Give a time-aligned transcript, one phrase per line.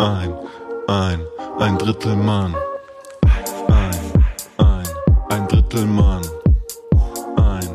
[0.00, 0.34] ein,
[0.88, 1.20] ein,
[1.58, 2.54] ein Drittel Mann.
[3.68, 4.24] Ein,
[4.56, 4.88] ein,
[5.28, 6.22] ein Drittel Mann.
[7.36, 7.68] Ein,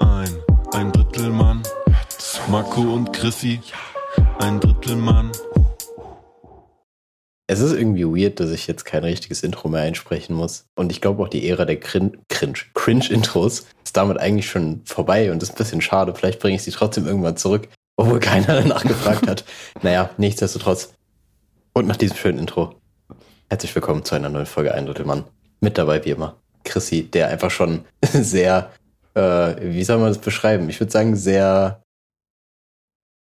[0.00, 0.30] ein,
[0.72, 1.62] ein Drittel Mann.
[2.50, 3.60] Marco und Chrissy,
[4.40, 5.32] ein Drittel Mann.
[7.46, 10.66] Es ist irgendwie weird, dass ich jetzt kein richtiges Intro mehr einsprechen muss.
[10.74, 15.32] Und ich glaube auch die Ära der Crin Cringe, Cringe-Intros ist damit eigentlich schon vorbei
[15.32, 16.14] und ist ein bisschen schade.
[16.14, 19.44] Vielleicht bringe ich sie trotzdem irgendwann zurück, obwohl keiner danach gefragt hat.
[19.82, 20.92] Naja, nichtsdestotrotz.
[21.74, 22.74] Und nach diesem schönen Intro.
[23.48, 25.24] Herzlich willkommen zu einer neuen Folge Ein Drittel Mann.
[25.62, 28.70] Mit dabei wie immer Chrissy, der einfach schon sehr,
[29.14, 30.68] äh, wie soll man das beschreiben?
[30.68, 31.82] Ich würde sagen, sehr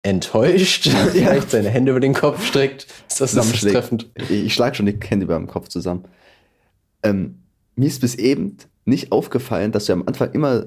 [0.03, 2.87] enttäuscht, vielleicht seine Hände über den Kopf streckt.
[3.09, 4.11] Ist das treffend?
[4.29, 6.05] Ich schlage schon die Hände über dem Kopf zusammen.
[7.03, 7.43] Ähm,
[7.75, 10.67] mir ist bis eben nicht aufgefallen, dass du am Anfang immer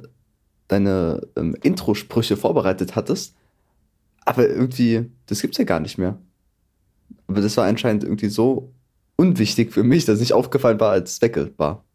[0.69, 3.35] deine ähm, Intro-Sprüche vorbereitet hattest.
[4.25, 6.17] Aber irgendwie, das gibt's ja gar nicht mehr.
[7.29, 8.73] Aber das war anscheinend irgendwie so
[9.15, 11.85] unwichtig für mich, dass nicht aufgefallen war, als es weg war.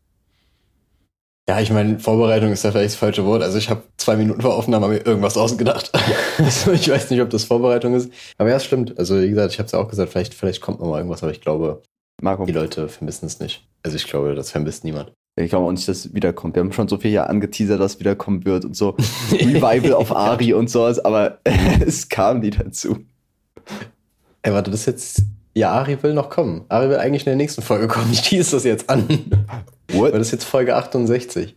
[1.46, 3.42] Ja, ich meine, Vorbereitung ist ja vielleicht das falsche Wort.
[3.42, 5.90] Also ich habe zwei Minuten vor Aufnahme mir irgendwas ausgedacht.
[6.38, 8.10] also ich weiß nicht, ob das Vorbereitung ist.
[8.38, 8.98] Aber ja, es stimmt.
[8.98, 11.22] Also wie gesagt, ich habe es ja auch gesagt, vielleicht, vielleicht kommt noch mal irgendwas,
[11.22, 11.82] aber ich glaube,
[12.22, 13.66] Marco, die Leute vermissen es nicht.
[13.82, 15.12] Also ich glaube, das vermisst niemand.
[15.36, 16.54] ich glaube auch nicht, dass es wiederkommt.
[16.54, 18.90] Wir haben schon so viel ja angeteasert, dass es wiederkommen wird und so.
[19.32, 21.40] Revival auf Ari und sowas, aber
[21.84, 22.98] es kam nie dazu.
[24.42, 25.22] Ey, warte, das ist jetzt...
[25.54, 26.64] Ja, Ari will noch kommen.
[26.68, 28.08] Ari will eigentlich in der nächsten Folge kommen.
[28.12, 29.06] Ich tease das jetzt an.
[29.92, 30.12] What?
[30.12, 31.54] Weil das ist jetzt Folge 68.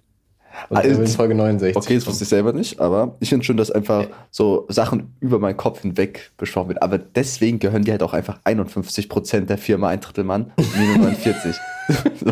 [0.69, 1.75] Und will in Folge 69.
[1.75, 4.07] Okay, das wusste ich selber nicht, aber ich finde schon, dass einfach Ja.
[4.31, 6.81] so Sachen über meinen Kopf hinweg besprochen wird.
[6.81, 10.85] Aber deswegen gehören die halt auch einfach 51% der Firma ein Drittel Mann und mir
[10.97, 11.55] nur 49.
[12.19, 12.31] so.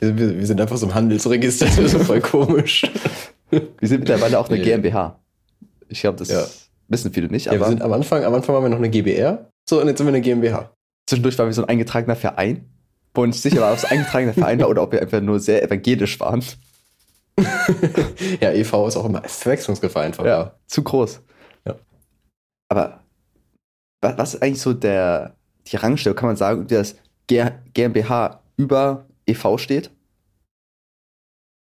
[0.00, 1.66] Wir, sind einfach so im Handelsregister.
[1.66, 2.82] Das ist voll komisch.
[3.50, 4.58] Wir sind mittlerweile auch eine.
[4.60, 5.18] GmbH.
[5.88, 6.44] Ich glaube, das Ja.
[6.88, 9.49] wissen viele nicht, Ja, wir sind am Anfang, am Anfang waren wir noch eine GBR.
[9.70, 10.74] So, und jetzt sind wir eine GmbH.
[11.06, 12.68] zwischendurch waren wir so ein eingetragener Verein,
[13.14, 15.38] wo nicht sicher war, ob es ein eingetragener Verein war oder ob wir einfach nur
[15.38, 16.44] sehr evangelisch waren.
[18.40, 20.26] Ja, EV ist auch immer Verwechslungsgefahr einfach.
[20.26, 21.22] Ja, zu groß.
[21.64, 21.76] Ja.
[22.68, 23.00] Aber
[24.02, 25.36] was, ist eigentlich so der,
[25.68, 26.16] die Rangstellung?
[26.16, 26.96] Kann man sagen, dass
[27.28, 29.90] GmbH über EV steht?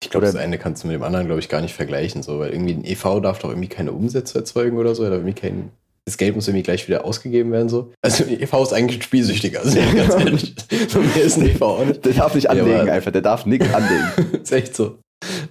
[0.02, 2.38] Ich glaube, das eine kannst du mit dem anderen, glaube ich, gar nicht vergleichen, so,
[2.38, 5.72] weil irgendwie ein EV darf doch irgendwie keine Umsätze erzeugen oder so, oder irgendwie kein,
[6.08, 7.92] das Geld muss irgendwie gleich wieder ausgegeben werden, so.
[8.02, 10.54] Also, EV ist eigentlich ein spielsüchtiger, also, ganz ehrlich.
[10.88, 12.04] So mehr ist ein EV auch nicht.
[12.04, 14.32] Der darf nicht Ja, anlegen aber- einfach, der darf nichts anlegen.
[14.42, 14.98] ist echt so.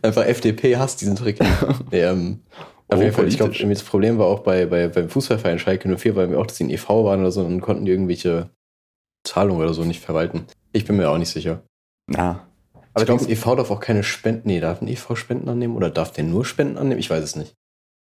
[0.02, 1.40] Einfach FDP hasst diesen Trick.
[1.92, 2.42] nee, ähm,
[2.90, 5.90] auf Oh, jeden Fall, ich glaube, das Problem war auch bei, bei, beim Fußballverein Schalke
[5.98, 8.50] 04, weil wir auch, dass die ein EV waren oder so und konnten die irgendwelche
[9.26, 10.46] Zahlungen oder so nicht verwalten.
[10.72, 11.64] Ich bin mir auch nicht sicher.
[12.10, 12.48] Na.
[12.74, 14.48] Aber Aber ich glaube, ein EV darf auch keine Spenden.
[14.48, 17.00] Nee, darf ein EV Spenden annehmen oder darf der nur Spenden annehmen?
[17.00, 17.54] Ich weiß es nicht.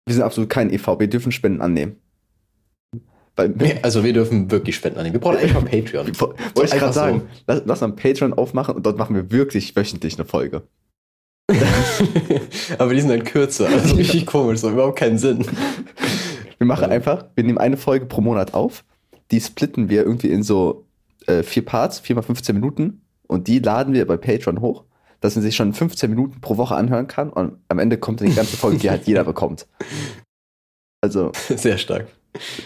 [0.08, 1.98] wir sind absolut kein EV, wir dürfen Spenden annehmen.
[3.48, 5.14] Nee, also wir dürfen wirklich Spenden annehmen.
[5.14, 6.08] Wir brauchen eigentlich mal Patreon.
[6.20, 7.00] Wollte ich Einfach gerade so.
[7.00, 10.64] sagen, lass, lass mal Patreon aufmachen und dort machen wir wirklich wöchentlich eine Folge.
[12.78, 13.68] Aber die sind dann kürzer.
[13.68, 15.46] Also richtig komisch, so überhaupt keinen Sinn.
[16.58, 16.90] Wir machen Ja.
[16.90, 18.84] einfach, wir nehmen eine Folge pro Monat auf,
[19.32, 20.86] die splitten wir irgendwie in so
[21.28, 24.84] äh, vier Parts, vier mal 15 Minuten und die laden wir bei Patreon hoch,
[25.22, 28.30] dass man sich schon 15 Minuten pro Woche anhören kann und am Ende kommt dann
[28.30, 29.68] die ganze Folge, die halt jeder bekommt.
[31.02, 32.08] Also, Sehr stark.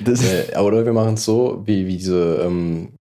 [0.06, 2.94] Äh, oder wir machen es so, wie, wie diese, ähm,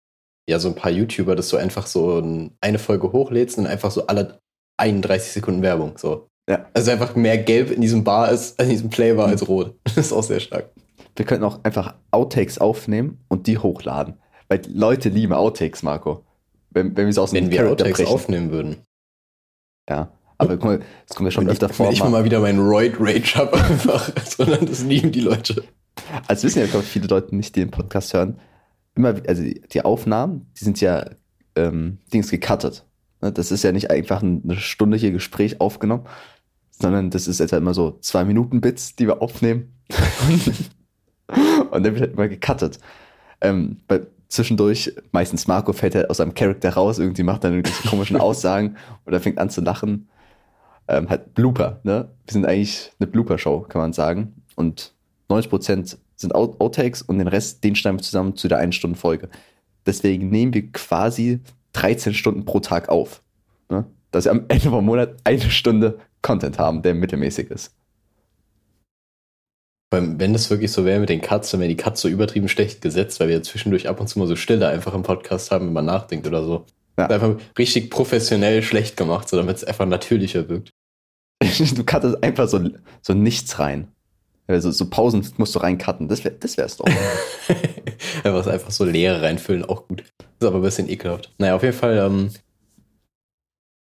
[0.49, 3.91] ja, so ein paar YouTuber, dass du einfach so ein, eine Folge hochlädst und einfach
[3.91, 4.39] so alle
[4.77, 5.97] 31 Sekunden Werbung.
[5.97, 6.27] So.
[6.49, 6.65] Ja.
[6.73, 9.75] Also einfach mehr Gelb in diesem Bar ist, in diesem Play war als Rot.
[9.83, 10.69] Das ist auch sehr stark.
[11.15, 14.15] wir könnten auch einfach Outtakes aufnehmen und die hochladen.
[14.49, 16.23] Weil Leute lieben Outtakes, Marco.
[16.71, 18.13] Wenn, wenn wir so aus dem Wenn wir Outtakes brechen.
[18.13, 18.77] aufnehmen würden.
[19.89, 20.11] Ja.
[20.37, 21.85] Aber guck mal, das kommt ja schon Wenn öfter ich, vor.
[21.87, 25.63] wenn ich mal- mal wieder meinen Roid Rage habe, einfach, sondern das lieben die Leute.
[26.27, 28.39] Also wissen ja, glaube ich, viele Leute nicht, die den Podcast hören.
[28.95, 31.05] Immer, also die, Aufnahmen, die sind ja
[31.55, 32.85] ähm, Dings gecuttet.
[33.21, 36.05] Ne, Das ist ja nicht einfach ein- eine Stunde hier Gespräch aufgenommen,
[36.71, 39.73] sondern das ist jetzt halt immer so zwei Minuten Bits, die wir aufnehmen.
[41.71, 42.79] Und dann wird halt immer gecuttet.
[43.39, 47.87] Ähm, bei, zwischendurch, meistens Marco fällt halt aus seinem Charakter raus, irgendwie macht dann irgendwelche
[47.87, 48.75] komischen Aussagen
[49.05, 50.09] oder fängt an zu lachen.
[50.87, 52.09] Ähm, halt Blooper, ne?
[52.25, 54.41] Wir sind eigentlich eine Blooper-Show, kann man sagen.
[54.55, 54.93] Und
[55.31, 58.97] 90% sind Out Outtakes und den Rest, den schneiden wir zusammen zu der einen Stunde
[58.97, 59.29] Folge.
[59.85, 61.39] Deswegen nehmen wir quasi
[61.73, 63.21] 13 Stunden pro Tag auf.
[63.69, 63.85] Ne?
[64.11, 67.73] Dass wir am Ende vom Monat eine Stunde Content haben, der mittelmäßig ist.
[69.93, 72.81] Wenn das wirklich so wäre mit den Cuts, dann wären die Cuts so übertrieben schlecht
[72.81, 75.67] gesetzt, weil wir ja zwischendurch ab und zu mal so Stille einfach im Podcast haben,
[75.67, 76.65] wenn man nachdenkt oder so.
[76.97, 77.07] Ja.
[77.07, 80.71] Einfach richtig professionell schlecht gemacht, so damit es einfach natürlicher wirkt.
[81.75, 82.69] Du cuttest einfach so,
[83.01, 83.89] so nichts rein.
[84.53, 86.07] Also so Pausen musst du reincutten.
[86.07, 86.85] Das wäre das wär's doch.
[88.23, 90.01] einfach, einfach so Leere reinfüllen, auch gut.
[90.39, 91.33] Ist aber ein bisschen ekelhaft.
[91.37, 92.31] Naja, auf jeden Fall, ähm,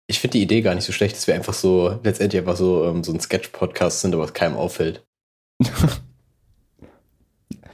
[0.06, 2.84] ich finde die Idee gar nicht so schlecht, dass wir einfach so letztendlich einfach so,
[2.84, 5.04] ähm, so ein Sketch-Podcast sind, aber es keinem auffällt.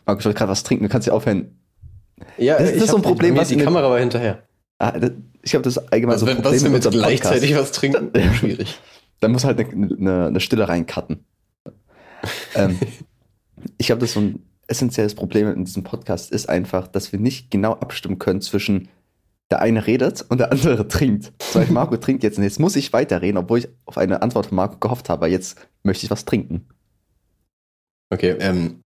[0.04, 1.58] Marco, ich wollte gerade was trinken, du kannst ja aufhören.
[2.38, 4.42] Ja, Das- das ist so ein Problem, was die Kamera war hinterher.
[4.78, 5.10] Ah, das,
[5.42, 7.50] ich glaube, das ist allgemein Also, so ein wenn, Problem was wir mit unserem gleichzeitig
[7.54, 7.70] Podcast.
[7.70, 8.34] was trinken?
[8.34, 8.78] Schwierig.
[9.20, 11.24] Dann muss halt eine, eine, eine Stille reincutten.
[12.56, 12.78] Ähm,
[13.78, 17.50] ich glaube, das so ein essentielles Problem in diesem Podcast ist einfach, dass wir nicht
[17.50, 18.88] genau abstimmen können zwischen
[19.50, 21.32] der eine redet und der andere trinkt.
[21.38, 24.46] Zum Beispiel Marco trinkt jetzt und jetzt muss ich weiterreden, obwohl ich auf eine Antwort
[24.46, 25.28] von Marco gehofft habe.
[25.28, 26.66] Jetzt möchte ich was trinken.
[28.10, 28.80] Okay, ähm,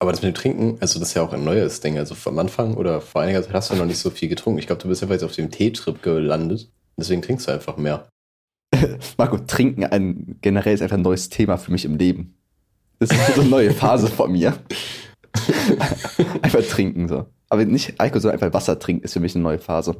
[0.00, 1.98] aber das mit dem Trinken, also das ist ja auch ein neues Ding.
[1.98, 4.58] Also am Anfang oder vor einiger Zeit hast du noch nicht so viel getrunken.
[4.58, 6.70] Ich glaube, du bist einfach jetzt auf dem Teetrip gelandet.
[6.96, 8.08] Deswegen trinkst du einfach mehr.
[9.18, 12.37] Marco, trinken ein, generell ist einfach ein neues Thema für mich im Leben.
[12.98, 14.58] Das ist so eine neue Phase von mir.
[16.42, 17.26] einfach trinken so.
[17.48, 19.96] Aber nicht Alkohol, sondern einfach Wasser trinken ist für mich eine neue Phase.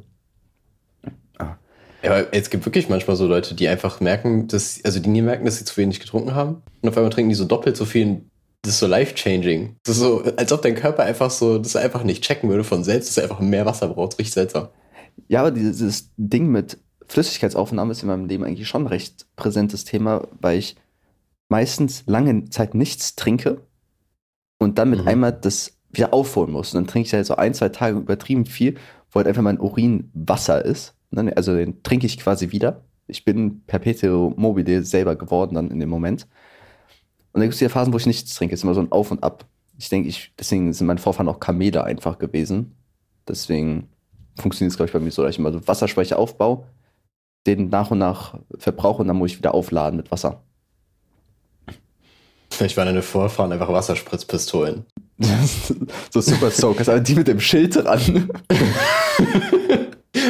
[2.02, 5.22] Ja, aber es gibt wirklich manchmal so Leute, die einfach merken, dass, also die nie
[5.22, 6.62] merken, dass sie zu wenig getrunken haben.
[6.80, 8.22] Und auf einmal trinken die so doppelt so viel.
[8.62, 9.76] Das ist so life-changing.
[9.84, 12.84] Das ist so, als ob dein Körper einfach so, das einfach nicht checken würde von
[12.84, 14.18] selbst, dass er einfach mehr Wasser braucht.
[14.18, 14.68] Richtig seltsam.
[15.28, 19.84] Ja, aber dieses Ding mit Flüssigkeitsaufnahme ist in meinem Leben eigentlich schon ein recht präsentes
[19.84, 20.76] Thema, weil ich
[21.48, 23.62] meistens lange Zeit nichts trinke
[24.58, 25.08] und dann mit Mhm.
[25.08, 26.74] einmal das wieder aufholen muss.
[26.74, 28.76] Und dann trinke ich halt so ein, zwei Tage übertrieben viel,
[29.10, 30.94] wo halt einfach mein Urin Wasser ist.
[31.10, 32.82] Ne, Also den trinke ich quasi wieder.
[33.06, 36.24] Ich bin perpetuo mobile selber geworden dann in dem Moment.
[37.32, 38.54] Und dann gibt es wieder Phasen, wo ich nichts trinke.
[38.54, 39.46] Es ist immer so ein Auf und Ab.
[39.78, 42.74] Ich denke, ich, deswegen sind meine Vorfahren auch Kamele einfach gewesen.
[43.26, 43.88] Deswegen
[44.38, 46.66] funktioniert es, glaube ich, bei mir so, dass ich immer so Wasserspeicher aufbaue,
[47.46, 50.42] den nach und nach verbrauche und dann muss ich wieder aufladen mit Wasser.
[52.60, 54.84] Ich war deine Vorfahren einfach Wasserspritzpistolen.
[56.10, 58.31] so super Soakers, aber die mit dem Schild dran.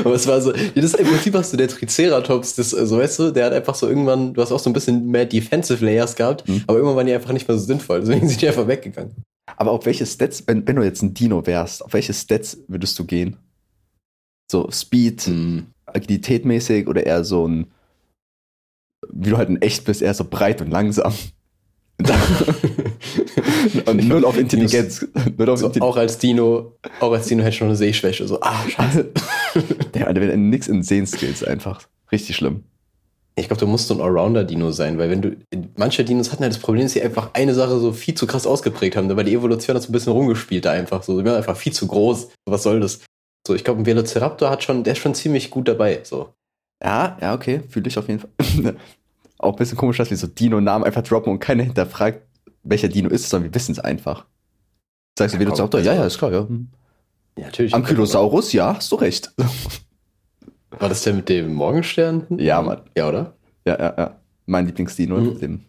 [0.05, 3.19] Aber es war so, das ist im Prinzip hast du der Triceratops, das, so weißt
[3.19, 6.15] du, der hat einfach so irgendwann, du hast auch so ein bisschen mehr Defensive Layers
[6.15, 6.63] gehabt, Mhm.
[6.67, 9.15] aber irgendwann waren die einfach nicht mehr so sinnvoll, deswegen sind die einfach weggegangen.
[9.57, 12.99] Aber auf welche Stats, wenn, wenn du jetzt ein Dino wärst, auf welche Stats würdest
[12.99, 13.37] du gehen?
[14.51, 15.67] So Speed, Hm.
[15.87, 17.67] Agilität mäßig oder eher so ein,
[19.11, 21.15] wie du halt in echt bist, eher so breit und langsam.
[23.87, 25.06] und null auf Intelligenz.
[25.37, 25.83] Null auf So, Intelligenz.
[25.83, 29.11] auch als Dino, auch als Dino hätte ich schon eine Sehschwäche, so, ah, scheiße.
[29.95, 31.83] Der hat nix in Sehskills einfach.
[32.12, 32.65] Richtig schlimm.
[33.35, 35.37] Ich glaube, du musst so ein Allrounder-Dino sein, weil wenn du,
[35.77, 38.47] manche Dinos hatten halt das Problem, dass sie einfach eine Sache so viel zu krass
[38.47, 41.37] ausgeprägt haben, weil die Evolution hat so ein bisschen rumgespielt da einfach so, sie waren
[41.37, 43.00] einfach viel zu groß, was soll das?
[43.47, 46.31] So, ich glaube, ein Velociraptor hat schon, der ist schon ziemlich gut dabei, so.
[46.83, 48.31] Ja, ja, okay, fühle ich auf jeden Fall.
[49.38, 52.23] Auch ein bisschen komisch, dass wir so Dino-Namen einfach droppen und keiner hinterfragt,
[52.64, 54.26] welcher Dino ist, sondern wir wissen es einfach.
[55.19, 55.81] Sagst du Ja, Velociraptor?
[55.81, 56.49] komm, Ja, also- ja, ist klar, ja.
[56.49, 56.69] Hm.
[57.38, 57.75] Ja, natürlich.
[57.75, 58.52] Ankylosaurus?
[58.52, 59.32] Ja, hast du recht.
[60.70, 62.26] War das der mit dem Morgenstern?
[62.38, 62.82] Ja, Mann.
[62.96, 63.35] Ja, oder?
[63.64, 64.20] Ja, ja, ja.
[64.46, 65.17] Mein Lieblingsdino.
[65.19, 65.38] Mhm.
[65.38, 65.64] Dem,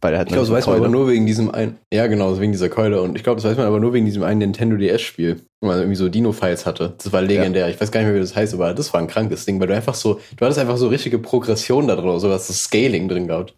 [0.00, 0.86] weil der hat Ich glaube, das weiß man Keule.
[0.86, 1.78] aber nur wegen diesem einen.
[1.92, 3.02] Ja, genau, wegen dieser Keule.
[3.02, 5.78] Und ich glaube, das weiß man aber nur wegen diesem einen Nintendo DS-Spiel, wo man
[5.78, 6.94] irgendwie so Dino-Files hatte.
[6.98, 7.68] Das war legendär.
[7.68, 9.66] Ich weiß gar nicht mehr, wie das heißt, aber das war ein krankes Ding, weil
[9.66, 12.62] du einfach so, du hattest einfach so richtige Progression da drin oder so, hast das
[12.64, 13.54] Scaling drin gehabt.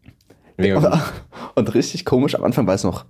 [0.59, 0.87] Und,
[1.55, 3.05] und richtig komisch, am Anfang war es noch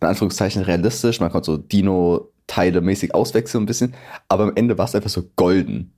[0.00, 3.94] in Anführungszeichen realistisch, man konnte so Dino-Teile mäßig auswechseln ein bisschen,
[4.28, 5.92] aber am Ende war es einfach so golden.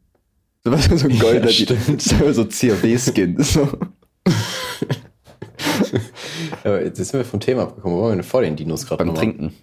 [0.64, 3.42] So, weißt du, so ein goldener, Ja, so CAW-Skin.
[3.42, 3.68] So.
[6.64, 7.96] Jetzt sind wir vom Thema abgekommen.
[7.96, 9.24] Wo waren wir denn vor den Dinos gerade Beim nochmal?
[9.24, 9.54] Trinken,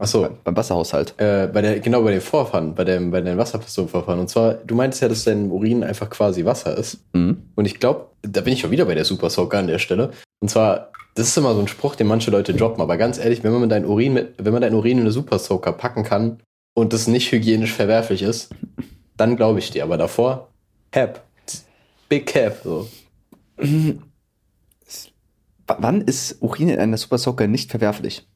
[0.00, 1.14] Achso, beim Wasserhaushalt.
[1.18, 4.20] äh, bei der, genau bei den Vorfahren, bei, dem, bei den Wasserpistolenvorfahren.
[4.20, 6.98] Und zwar, du meintest ja, dass dein Urin einfach quasi Wasser ist.
[7.14, 7.42] Mhm.
[7.56, 10.12] Und ich glaube, da bin ich schon wieder bei der Super Soaker an der Stelle.
[10.38, 13.42] Und zwar, das ist immer so ein Spruch, den manche Leute droppen, aber ganz ehrlich,
[13.42, 16.38] wenn man dein Urin mit, wenn man dein Urin in eine Super Soaker packen kann
[16.74, 18.50] und das nicht hygienisch verwerflich ist,
[19.16, 19.82] dann glaube ich dir.
[19.82, 20.48] Aber davor,
[20.92, 21.24] Cap.
[22.08, 22.60] Big Cap.
[22.62, 22.88] So.
[25.68, 28.26] Wann ist Urin in einer Super Soaker nicht verwerflich?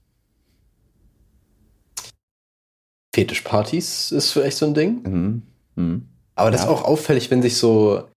[3.15, 5.03] Fetischpartys ist vielleicht so ein Ding.
[5.03, 5.43] Mhm.
[5.77, 6.09] Mhm.
[6.35, 6.67] Aber das Ja.
[6.67, 8.09] ist auch auffällig, wenn sich so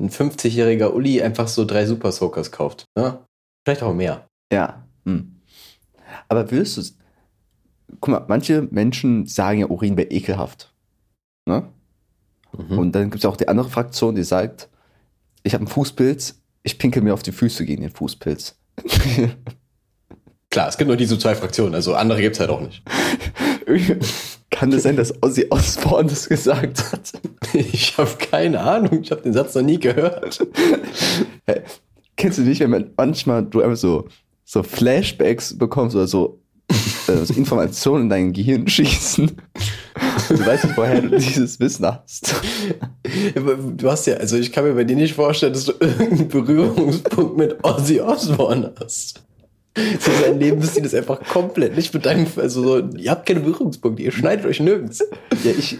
[0.00, 2.84] ein 50-jähriger Uli einfach so drei Super Soakers kauft.
[2.96, 3.18] Ne?
[3.64, 4.26] Vielleicht auch mehr.
[4.52, 4.86] Ja.
[5.04, 5.40] Mhm.
[6.28, 6.82] Aber würdest du.
[8.00, 10.74] Guck mal, manche Menschen sagen ja, Urin wäre ekelhaft.
[11.46, 11.68] Ne?
[12.56, 12.78] Mhm.
[12.78, 14.68] Und dann gibt es auch die andere Fraktion, die sagt,
[15.42, 18.56] ich habe einen Fußpilz, ich pinkel mir auf die Füße gegen den Fußpilz.
[20.50, 22.82] Klar, es gibt nur diese zwei Fraktionen, also andere gibt es halt auch nicht.
[24.50, 27.12] Kann es sein, dass Ozzy Osbourne das gesagt hat?
[27.54, 30.44] Ich habe keine Ahnung, ich habe den Satz noch nie gehört.
[32.16, 34.08] Kennst du nicht, wenn man manchmal du einfach so
[34.44, 36.40] so Flashbacks bekommst oder so,
[37.08, 39.32] äh, so Informationen in dein Gehirn schießen.
[40.28, 42.34] Du weißt nicht, woher du dieses Wissen hast.
[43.76, 47.36] Du hast ja, also ich kann mir bei dir nicht vorstellen, dass du irgendeinen Berührungspunkt
[47.36, 49.22] mit Ozzy Osbourne hast.
[49.76, 54.02] So sein Leben ist einfach komplett nicht mit deinem, also so, ihr habt keine Berührungspunkte,
[54.02, 55.00] ihr schneidet euch nirgends.
[55.42, 55.78] Ja, ich,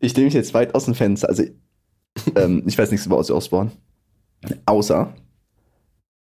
[0.00, 1.28] ich nehme mich jetzt weit aus dem Fenster.
[1.28, 1.44] Also,
[2.34, 3.70] ähm, ich weiß nichts über Ozzy Osbourne.
[4.66, 5.14] Außer,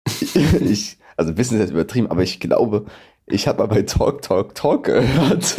[0.05, 2.87] ich, also Wissen ist jetzt übertrieben, aber ich glaube,
[3.27, 5.57] ich habe mal bei Talk, Talk, Talk gehört,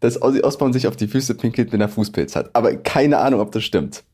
[0.00, 2.50] dass Ozzy Osbourne sich auf die Füße pinkelt, wenn er Fußpilz hat.
[2.54, 4.04] Aber keine Ahnung, ob das stimmt.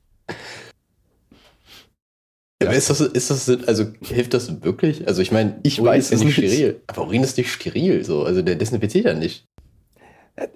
[2.63, 5.09] Aber ist das, ist das, also hilft das wirklich?
[5.09, 6.35] Also ich meine, Ich Urin weiß ist ja nicht.
[6.37, 6.81] steril.
[6.89, 8.23] Aber Urin ist nicht steril, so.
[8.25, 9.47] Also der desinfiziert ja nicht.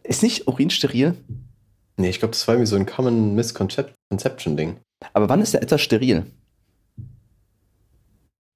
[0.02, 1.14] Ist nicht Urin steril?
[1.96, 4.76] Nee, ich glaube, das war irgendwie so ein Common Misconception-Ding.
[5.14, 6.26] Aber wann ist der etwas steril?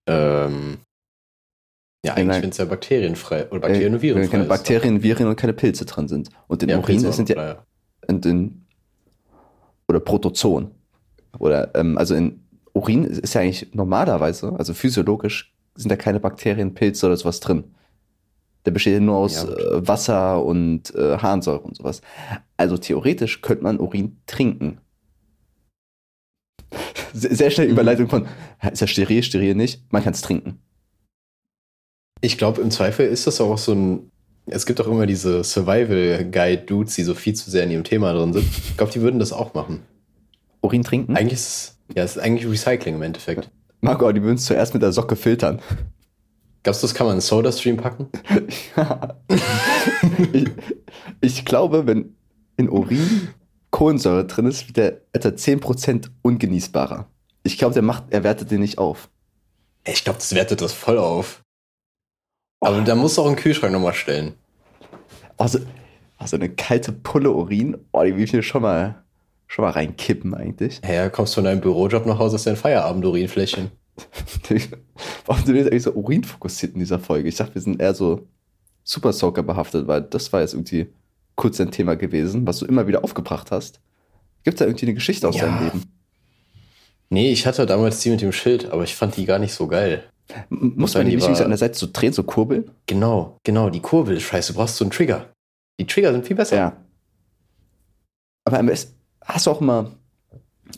[0.07, 0.79] Ähm,
[2.09, 5.27] ja, eigentlich, wenn es ja bakterienfrei oder Bakterien und Äh, Viren Wenn keine Bakterien, Viren
[5.27, 6.31] und keine Pilze drin sind.
[6.47, 7.53] Und in Ja, Urin Pilze sind ja
[8.09, 8.67] auch, in,
[9.89, 10.71] oder Protozoen.
[11.39, 12.41] Oder ähm, also in
[12.73, 17.65] Urin ist ja eigentlich normalerweise, also physiologisch, sind da keine Bakterien, Pilze oder sowas drin.
[18.67, 22.03] Der besteht ja nur aus Ja, äh, Wasser und äh, Harnsäure und sowas.
[22.57, 24.81] Also theoretisch könnte man Urin trinken.
[27.15, 27.73] Sehr, schnell Mhm.
[27.73, 28.27] Überleitung von,
[28.71, 29.91] ist er steril, steril nicht?
[29.93, 30.59] Man kann es trinken.
[32.21, 34.11] Ich glaube, im Zweifel ist das auch so ein.
[34.47, 38.33] Es gibt auch immer diese Survival-Guide-Dudes, die so viel zu sehr in ihrem Thema drin
[38.33, 38.47] sind.
[38.47, 39.83] Ich glaube, die würden das auch machen.
[40.63, 41.17] Urin trinken?
[41.17, 43.51] Eigentlich ist es, ja, es ist eigentlich Recycling im Endeffekt.
[43.83, 45.61] Marco, die würden es zuerst mit der Socke filtern.
[46.63, 48.09] Glaubst du, das kann man in Soda-Stream packen?
[50.33, 50.49] ich,
[51.21, 52.17] ich glaube, wenn
[52.57, 53.29] in Urin
[53.71, 57.07] Kohlensäure drin ist, wird der etwa 10% ungenießbarer.
[57.43, 59.09] Ich glaube, der macht, er wertet den nicht auf.
[59.87, 61.43] Ich glaube, das wertet das voll auf.
[62.61, 64.35] Aber da musst du auch einen Kühlschrank nochmal stellen.
[65.37, 65.61] Also,
[66.17, 69.03] also eine kalte Pulle Urin, oh, die will ich mir schon mal,
[69.47, 70.81] schon mal reinkippen eigentlich.
[70.89, 73.71] Ja, kommst von deinem Bürojob nach Hause, ist dein Feierabend-Urinfläschchen.
[75.27, 77.29] Warum sind wir jetzt eigentlich so Urin fokussiert in dieser Folge?
[77.29, 78.27] Ich dachte, wir sind eher so
[78.85, 80.89] Super Soaker behaftet, weil das war jetzt irgendwie
[81.37, 83.81] kurz ein Thema gewesen, was du immer wieder aufgebracht hast.
[84.45, 85.47] Gibt da irgendwie eine Geschichte aus Ja.
[85.47, 85.83] deinem Leben?
[87.11, 89.67] Nee, ich hatte damals die mit dem Schild, aber ich fand die gar nicht so
[89.67, 90.05] geil.
[90.51, 92.71] Muss man die nicht irgendwie an der Seite so drehen, so kurbeln?
[92.87, 94.53] Genau, genau, die Kurbel ist scheiße.
[94.53, 95.27] Du brauchst so einen Trigger.
[95.81, 96.57] Die Trigger sind viel besser.
[96.57, 96.77] Ja.
[98.45, 98.95] Aber am besten,
[99.25, 99.93] hast du auch immer,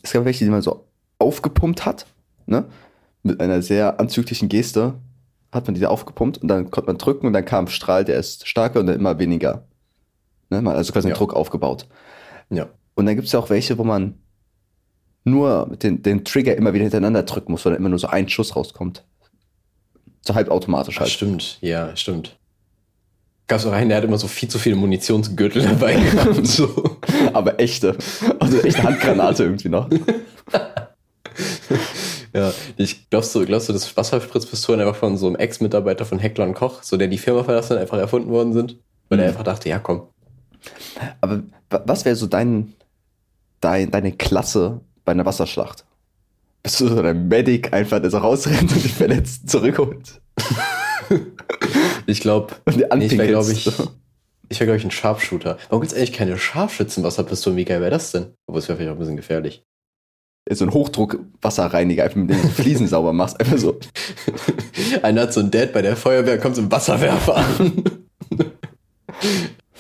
[0.03, 0.87] es gab welche, die man so
[1.19, 2.07] aufgepumpt hat,
[2.47, 2.65] ne?
[3.23, 4.95] Mit einer sehr anzüglichen Geste
[5.53, 8.05] hat man die da aufgepumpt und dann konnte man drücken und dann kam ein Strahl,
[8.05, 9.65] der ist stärker und dann immer weniger.
[10.49, 10.59] Ne?
[10.71, 11.19] Also quasi einen Ja.
[11.19, 11.87] Druck aufgebaut.
[12.49, 12.69] Ja.
[12.95, 14.15] Und dann gibt es ja auch welche, wo man
[15.25, 18.29] nur den, den Trigger immer wieder hintereinander drücken muss, weil dann immer nur so ein
[18.29, 19.05] Schuss rauskommt.
[20.27, 21.11] So halbautomatisch Ach, halt.
[21.11, 22.37] stimmt, ja, stimmt.
[23.47, 26.47] Gab's auch einen, der hat immer so viel zu viele Munitionsgürtel dabei gehabt.
[26.47, 26.97] So.
[27.33, 27.97] Aber echte.
[28.39, 29.89] Also echte Handgranate irgendwie noch.
[32.33, 36.45] Ja, ich glaubst du, glaubst du, dass Wasserspritzpistolen einfach von so einem Ex-Mitarbeiter von Heckler
[36.45, 38.77] und Koch, so der die Firma verlassen hat, einfach erfunden worden sind?
[39.09, 39.29] Weil er Mhm.
[39.31, 40.03] einfach dachte, ja komm.
[41.21, 42.75] Aber wa- was wäre so dein,
[43.61, 45.85] dein, deine Klasse bei einer Wasserschlacht?
[46.63, 50.21] Bist du so ein Medic einfach, der so rausrennt und die Verletzten zurückholt?
[52.07, 53.67] Ich glaube, nee, ich wäre, glaube ich,
[54.49, 55.59] ich wäre, glaube ich, ein Scharfshooter.
[55.69, 57.57] Warum gibt's eigentlich keine Scharfschützen-Wasserpistolen?
[57.57, 58.35] Wie geil wäre das denn?
[58.47, 59.65] Obwohl, es wäre vielleicht auch ein bisschen gefährlich.
[60.51, 63.39] so ein Hochdruck-Wasserreiniger, einfach mit dem du Fliesen sauber machst.
[63.41, 63.79] Einfach so.
[65.03, 67.85] Einer hat so ein Dad bei der Feuerwehr, kommt so ein Wasserwerfer an.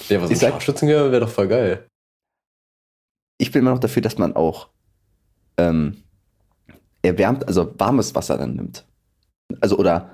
[0.08, 1.86] ja, was Ich ein Scharfschützengewehr wäre doch voll geil.
[3.38, 4.68] Ich bin immer noch dafür, dass man auch
[5.56, 6.02] ähm,
[7.02, 8.84] erwärmt, also warmes Wasser dann nimmt.
[9.60, 10.10] Also, oder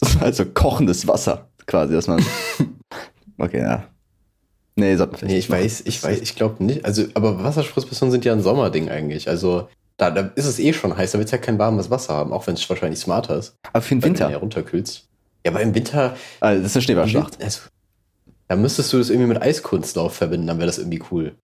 [0.20, 2.24] also kochendes Wasser quasi, dass man.
[3.40, 3.84] Okay, ja.
[4.74, 6.84] Nee, sollte man vielleicht Nee, nicht ich weiß, ich weiß, ich glaube nicht.
[6.84, 9.28] Also, aber Wasserspritzpistolen sind ja ein Sommerding eigentlich.
[9.28, 12.14] Also, da, da ist es eh schon heiß, da willst du ja kein warmes Wasser
[12.14, 13.54] haben, auch wenn es wahrscheinlich smarter ist.
[13.72, 14.30] Aber für den weil du Winter.
[14.30, 15.06] ja runterkühlst.
[15.46, 17.40] Ja, aber im Winter, Also, das ist eine Schneeballschlacht.
[17.42, 17.60] also,
[18.48, 21.36] da müsstest du das irgendwie mit Eiskunstlauf verbinden, dann wäre das irgendwie cool.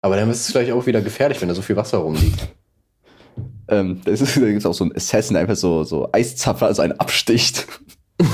[0.00, 2.48] Aber dann ist es gleich auch wieder gefährlich, wenn da so viel Wasser rumliegt.
[3.72, 6.66] Ähm, das ist, da gibt es auch so einen Assassin, der einfach so, so Eiszapfer,
[6.66, 7.66] also einen absticht.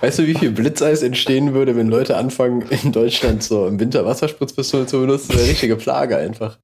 [0.00, 4.04] Weißt du, wie viel Blitzeis entstehen würde, wenn Leute anfangen, in Deutschland so im Winter
[4.04, 5.28] Wasserspritzpistolen zu benutzen?
[5.28, 6.58] Das ist eine richtige Plage einfach.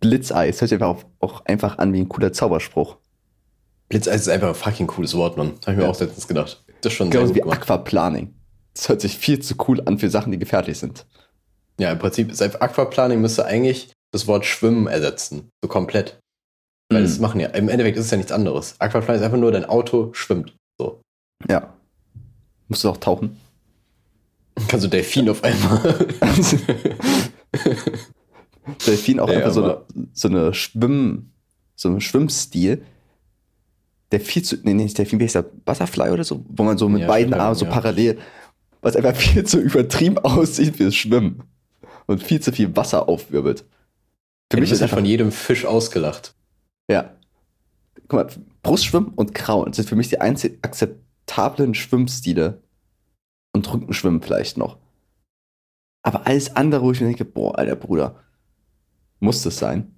[0.00, 2.96] Blitzeis hört sich einfach auch, einfach an wie ein cooler Zauberspruch.
[3.88, 5.52] Blitzeis ist einfach ein fucking cooles Wort, Mann.
[5.62, 5.90] Habe ich mir Ja.
[5.90, 6.64] auch letztens gedacht.
[6.80, 7.62] Das ist schon sehr Genauso gut wie gemacht.
[7.62, 8.34] Aquaplaning.
[8.74, 11.06] Das hört sich viel zu cool an für Sachen, die gefährlich sind.
[11.78, 15.48] Ja, im Prinzip ist einfach Aquaplaning müsste eigentlich das Wort Schwimmen ersetzen.
[15.62, 16.18] So komplett.
[16.90, 17.04] Weil Mhm.
[17.06, 18.74] das machen ja, im Endeffekt ist es ja nichts anderes.
[18.78, 20.54] Aquafly ist einfach nur, dein Auto schwimmt.
[20.78, 21.00] So.
[21.48, 21.74] Ja.
[22.68, 23.38] Musst du auch tauchen?
[24.68, 26.06] Kannst du Delfin auf einmal.
[28.86, 31.30] Delfin auch Ja, einfach so eine, so eine Schwimm,
[31.74, 32.82] so ein Schwimmstil,
[34.10, 36.88] der viel zu, nee, nicht Delfin, wie heißt der, Butterfly oder so, wo man so
[36.88, 37.70] mit Ja, beiden Armen so ja.
[37.70, 38.18] parallel,
[38.82, 41.42] was einfach viel zu übertrieben aussieht fürs Schwimmen
[42.06, 43.64] und viel zu viel Wasser aufwirbelt.
[44.50, 46.34] Für mich ist einfach, von jedem Fisch ausgelacht.
[46.90, 47.14] ja.
[48.08, 52.62] Guck mal, Brustschwimmen und Krauen sind für mich die einzig akzeptablen Schwimmstile
[53.52, 54.78] und Rückenschwimmen vielleicht noch.
[56.02, 58.24] Aber alles andere, wo ich mir denke, boah, alter Bruder,
[59.20, 59.94] muss das sein?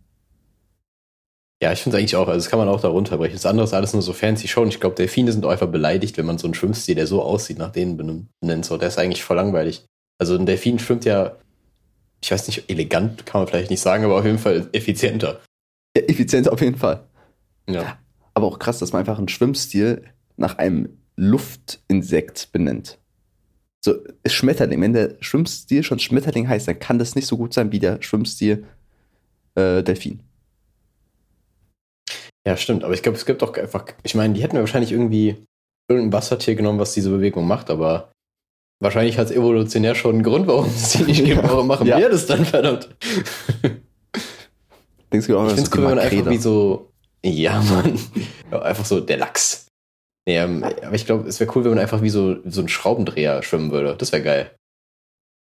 [1.63, 2.27] Ja, ich finde es eigentlich auch.
[2.27, 3.37] Also, das kann man auch da runterbrechen.
[3.37, 4.69] Das andere ist alles nur so fancy schon.
[4.69, 7.71] Ich glaube, Delfine sind einfach beleidigt, wenn man so einen Schwimmstil, der so aussieht, nach
[7.71, 8.65] denen benennt.
[8.65, 9.85] So, der ist eigentlich voll langweilig.
[10.19, 11.37] Also, ein Delfin schwimmt ja,
[12.23, 15.41] ich weiß nicht, elegant kann man vielleicht nicht sagen, aber auf jeden Fall effizienter.
[15.97, 17.05] Ja, effizient auf jeden Fall.
[17.69, 17.99] Ja.
[18.35, 20.05] Aber auch krass, dass man einfach einen Schwimmstil
[20.37, 22.99] nach einem Luftinsekt benennt.
[23.83, 24.81] So, ist Schmetterling.
[24.81, 28.03] Wenn der Schwimmstil schon Schmetterling heißt, dann kann das nicht so gut sein wie der
[28.03, 28.65] Schwimmstil
[29.55, 30.23] äh, Delfin.
[32.47, 32.85] Ja, stimmt.
[32.85, 35.37] Aber ich glaube, es gibt auch einfach, ich meine, die hätten ja wahrscheinlich irgendwie
[35.89, 38.13] irgendein Wassertier genommen, was diese Bewegung macht, aber
[38.81, 41.43] wahrscheinlich hat es evolutionär schon einen Grund, warum es die nicht gibt.
[41.43, 41.99] Warum machen Ja.
[41.99, 42.89] wir das dann, verdammt?
[45.13, 46.93] Denkst du auch, Ich finde es cool, wenn man einfach wie so,
[47.25, 47.99] ja, Mann,
[48.51, 49.67] ja, einfach so der Lachs.
[50.27, 52.69] Nee, ähm, aber ich glaube, es wäre cool, wenn man einfach wie so, so ein
[52.69, 53.97] Schraubendreher schwimmen würde.
[53.97, 54.51] Das wäre geil.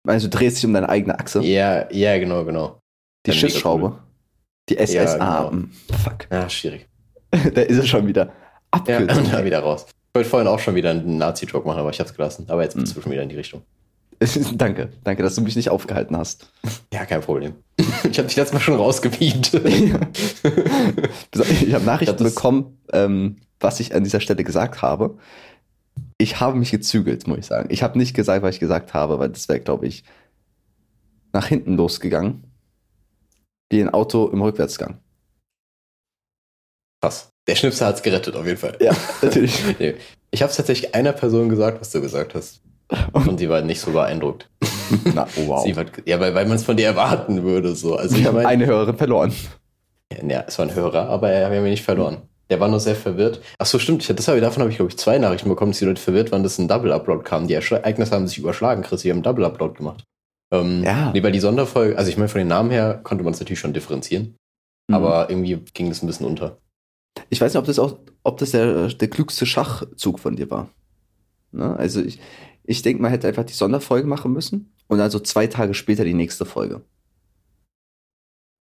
[0.08, 1.42] Also du drehst dich um deine eigene Achse.
[1.44, 2.80] Ja, ja, genau, genau.
[3.26, 4.00] die Dann Schiffsschraube.
[4.70, 4.94] Die SSA.
[4.94, 5.68] Ja, genau.
[6.04, 6.28] Fuck.
[6.32, 6.88] Ja, schwierig.
[7.32, 8.26] da ist er schon wieder.
[8.26, 8.32] Ja,
[8.72, 9.30] Abkürzung.
[9.32, 9.86] da wieder raus.
[10.12, 12.46] Ich wollte vorhin auch schon wieder einen Nazi-Joke machen, aber ich hab's gelassen.
[12.50, 13.62] Aber jetzt bist du schon wieder in die Richtung.
[14.56, 14.90] danke.
[15.06, 16.52] Danke, dass du mich nicht aufgehalten hast.
[16.94, 17.54] Ja, kein Problem.
[18.04, 19.54] Ich habe dich letztes Mal schon rausgepiept.
[21.34, 25.18] Ich habe Nachrichten das- bekommen, ähm, was ich an dieser Stelle gesagt habe.
[26.18, 27.70] Ich habe mich gezügelt, muss ich sagen.
[27.72, 30.04] Ich habe nicht gesagt, was ich gesagt habe, weil das wäre, glaube ich,
[31.32, 32.44] nach hinten losgegangen.
[33.72, 35.00] Wie ein Auto im Rückwärtsgang.
[37.02, 37.31] Krass.
[37.48, 38.78] Der Schnipsel hat's gerettet, auf jeden Fall.
[38.80, 39.62] Ja, natürlich.
[39.80, 39.96] Nee.
[40.34, 42.62] Ich habe es tatsächlich einer Person gesagt, was du gesagt hast.
[43.14, 44.50] Und die war nicht so beeindruckt.
[45.14, 45.64] Na, oh, wow.
[45.64, 47.76] Sie war, ja, weil, weil man es von dir erwarten würde.
[47.76, 47.96] So.
[47.96, 49.34] Also ich meine, eine Hörerin verloren.
[50.28, 52.18] ja, es war ein Hörer, aber er haben ihn nicht verloren.
[52.50, 53.42] Der war nur sehr verwirrt.
[53.58, 54.02] Ach so, stimmt.
[54.02, 56.44] Ich, das davon habe ich, glaube ich, zwei Nachrichten bekommen, dass die Leute verwirrt waren,
[56.44, 57.48] dass ein Double-Upload kam.
[57.48, 59.02] Die Ereignisse haben sich überschlagen, Chris.
[59.04, 60.04] Die haben einen Double-Upload gemacht.
[60.54, 61.12] Ähm, Ja.
[61.14, 63.60] Nee, weil die Sonderfolge, also ich meine, von den Namen her konnte man es natürlich
[63.60, 64.36] schon differenzieren.
[64.90, 64.96] Mhm.
[64.96, 66.58] Aber irgendwie ging das ein bisschen unter.
[67.30, 70.70] Ich weiß nicht, ob das auch, ob das der, der klügste Schachzug von dir war.
[71.52, 71.76] Ne?
[71.76, 72.20] Also ich,
[72.64, 76.06] ich denke, man hätte einfach die Sonderfolge machen müssen und dann so zwei Tage später
[76.06, 76.82] die nächste Folge.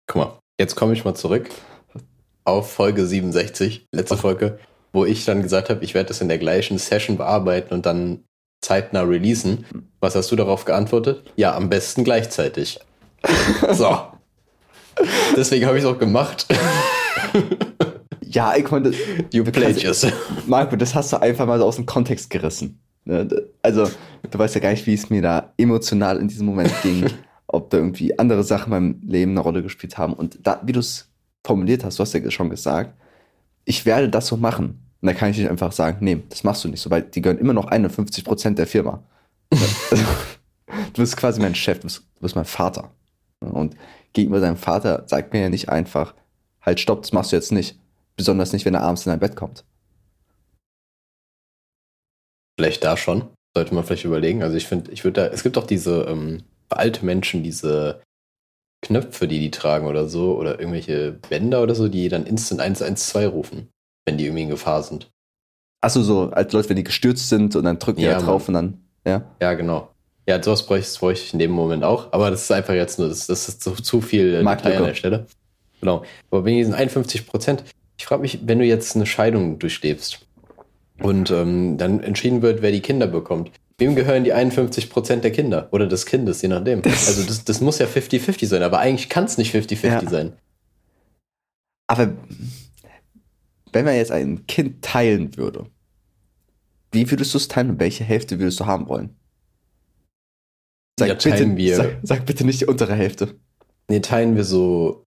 [0.08, 1.50] Guck mal, jetzt komme ich mal zurück
[2.48, 4.58] auf Folge 67, letzte Folge,
[4.94, 8.24] wo ich dann gesagt habe, ich werde das in der gleichen Session bearbeiten und dann
[8.62, 9.66] zeitnah releasen.
[10.00, 11.32] Was hast du darauf geantwortet?
[11.36, 12.80] Ja, am besten gleichzeitig.
[13.74, 13.98] so.
[15.36, 16.48] Deswegen habe ich es auch gemacht.
[18.30, 19.00] Ja, ich meine, das-
[19.32, 20.14] You played yourself.
[20.48, 22.80] Marco, das hast du einfach mal so aus dem Kontext gerissen.
[23.06, 23.28] Ne?
[23.62, 23.90] Also,
[24.30, 27.06] du weißt ja gar nicht, wie es mir da emotional in diesem Moment ging,
[27.48, 30.14] ob da irgendwie andere Sachen in meinem Leben eine Rolle gespielt haben.
[30.14, 31.10] Und da, wie du es
[31.46, 32.94] formuliert hast, du hast ja schon gesagt,
[33.66, 34.84] ich werde das so machen.
[35.02, 37.22] Und da kann ich nicht einfach sagen, nee, das machst du nicht so, weil die
[37.22, 39.04] gehören immer noch 51 Prozent der Firma.
[39.52, 39.66] Also,
[40.94, 42.92] du bist quasi mein Chef, du bist, du bist mein Vater.
[43.40, 43.76] Und
[44.14, 46.16] gegenüber deinem Vater sagt mir ja nicht einfach,
[46.62, 47.80] halt, stopp, das machst du jetzt nicht.
[48.18, 49.64] Besonders nicht, wenn er abends in dein Bett kommt.
[52.60, 53.30] Vielleicht da schon.
[53.56, 54.44] Sollte man vielleicht überlegen.
[54.44, 58.02] Also ich finde, ich würde da, es gibt auch diese, ähm, für alte Menschen diese
[58.84, 63.32] Knöpfe, die die tragen oder so, oder irgendwelche Bänder oder so, die dann instant 112
[63.32, 63.70] rufen,
[64.06, 65.10] wenn die irgendwie in Gefahr sind.
[65.82, 68.48] Achso, so als Leute, wenn die gestürzt sind und dann drücken die Ja, da drauf
[68.48, 69.24] und dann, ja.
[69.42, 69.92] Ja, genau.
[70.28, 72.12] Ja, sowas bräuchte ich, bräuchte ich in dem Moment auch.
[72.12, 74.74] Aber das ist einfach jetzt nur, das, das ist zu, zu viel äh, Marktlücke.
[74.74, 75.28] Detail an der Stelle.
[75.80, 76.04] Genau.
[76.32, 77.64] Aber diesen 51 Prozent,
[77.98, 80.26] ich frage mich, wenn du jetzt eine Scheidung durchlebst
[81.00, 85.32] und ähm, dann entschieden wird, wer die Kinder bekommt, wem gehören die 51 Prozent der
[85.32, 86.82] Kinder oder des Kindes, je nachdem.
[86.82, 90.10] Das- also das, das muss ja 50-50 sein, aber eigentlich kann es nicht 50-50 Ja.
[90.10, 90.34] sein.
[91.90, 92.14] Aber
[93.74, 95.68] wenn man jetzt ein Kind teilen würde,
[96.92, 99.16] wie würdest du es teilen und welche Hälfte würdest du haben wollen?
[101.00, 103.36] Sag, Ja, teilen bitte, wir- sag, sag bitte nicht die untere Hälfte.
[103.90, 105.06] Nee, teilen wir so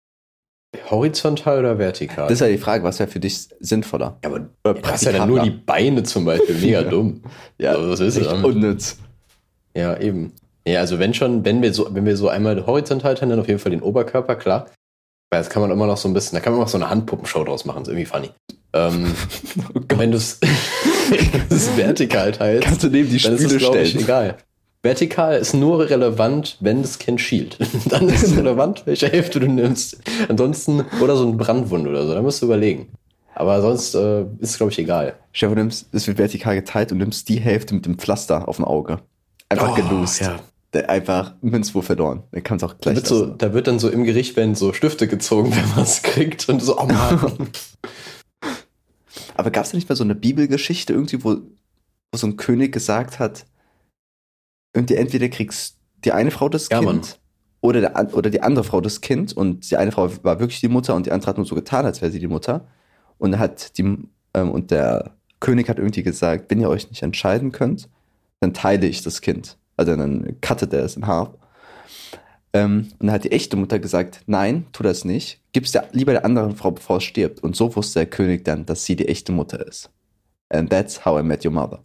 [0.90, 2.24] horizontal oder vertikal?
[2.28, 4.18] Das ist ja die Frage, was wäre für dich sinnvoller?
[4.24, 7.22] ja, aber du hast ja dann nur die Beine zum Beispiel, mega dumm.
[7.58, 8.44] ja, was willst du echt damit?
[8.44, 8.98] unnütz.
[9.76, 10.32] Ja, eben.
[10.66, 13.48] Ja, also wenn schon, wenn wir so, wenn wir so einmal horizontal teilen, dann auf
[13.48, 14.66] jeden Fall den Oberkörper, klar.
[15.32, 16.90] Weil das kann man immer noch so ein bisschen, da kann man auch so eine
[16.90, 18.30] Handpuppenshow draus machen, ist irgendwie funny.
[18.72, 19.14] Ähm,
[19.96, 20.38] wenn du es
[21.76, 24.04] vertikal teilst, Kannst du neben die dann ist es, Spüle glaub ich, stellen.
[24.04, 24.36] egal.
[24.82, 27.58] Vertikal ist nur relevant, wenn das Kind schielt.
[27.90, 29.98] Dann ist es relevant, welche Hälfte du nimmst.
[30.28, 32.88] Ansonsten, oder so ein Brandwund oder so, da musst du überlegen.
[33.34, 35.14] Aber sonst äh, ist es, glaube ich, egal.
[35.32, 38.56] Stefan, du nimmst, es wird vertikal geteilt und nimmst die Hälfte mit dem Pflaster auf
[38.56, 39.00] dem Auge.
[39.50, 40.20] Einfach Oh, gelost.
[40.22, 40.38] ja.
[40.86, 42.22] Einfach Münzwurf verloren.
[42.30, 44.72] Dann kannst auch Da gleich wird, so, da wird dann so im Gericht, wenn so
[44.72, 47.48] Stifte gezogen, wenn man es kriegt und so, oh Mann.
[49.36, 51.36] Aber gab es da nicht mal so eine Bibelgeschichte irgendwie, wo,
[52.12, 53.46] wo so ein König gesagt hat,
[54.74, 57.02] irgendwie entweder kriegst die eine Frau das Ja, Kind Mann.
[57.60, 60.68] oder, der, oder die andere Frau das Kind und die eine Frau war wirklich die
[60.68, 62.66] Mutter und die andere hat nur so getan, als wäre sie die Mutter.
[63.18, 63.98] Und hat die
[64.34, 67.88] ähm, und der König hat irgendwie gesagt, wenn ihr euch nicht entscheiden könnt,
[68.40, 69.58] dann teile ich das Kind.
[69.76, 71.30] Also dann cuttet er es in half.
[72.52, 75.40] Ähm, und dann hat die echte Mutter gesagt, nein, tu das nicht.
[75.52, 77.42] Gib's der, lieber der anderen Frau, bevor es stirbt.
[77.42, 79.90] Und so wusste der König dann, dass sie die echte Mutter ist.
[80.48, 81.80] And that's how I met your mother.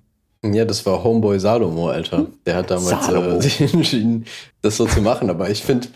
[0.53, 2.27] Ja, das war Homeboy Salomo, Alter.
[2.45, 4.25] Der hat damals äh, sich entschieden,
[4.61, 5.29] das so zu machen.
[5.29, 5.87] Aber ich finde,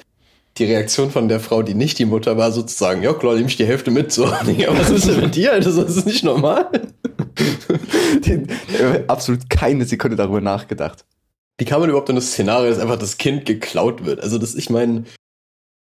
[0.59, 3.57] die Reaktion von der Frau, die nicht die Mutter war, sozusagen, ja klar, nehme ich
[3.57, 4.11] die Hälfte mit.
[4.11, 5.71] So, Digga, was ist denn mit dir, Alter?
[5.71, 6.69] Das ist nicht normal.
[8.25, 8.43] Die,
[9.07, 11.05] absolut keine Sekunde darüber nachgedacht.
[11.57, 14.21] Wie kann man überhaupt in das Szenario, dass einfach das Kind geklaut wird?
[14.21, 15.05] Also, das, ich meine,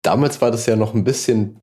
[0.02, 1.58] damals war das ja noch ein bisschen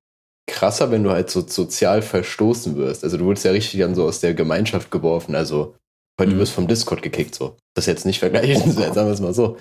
[0.48, 3.04] krasser, wenn du halt so sozial verstoßen wirst.
[3.04, 5.36] Also, du wurdest ja richtig dann so aus der Gemeinschaft geworfen.
[5.36, 5.76] Also,
[6.20, 6.40] heute Mhm.
[6.40, 7.56] wirst vom Discord gekickt, so.
[7.76, 9.58] Das ist jetzt nicht vergleichenswert, sagen wir es mal so.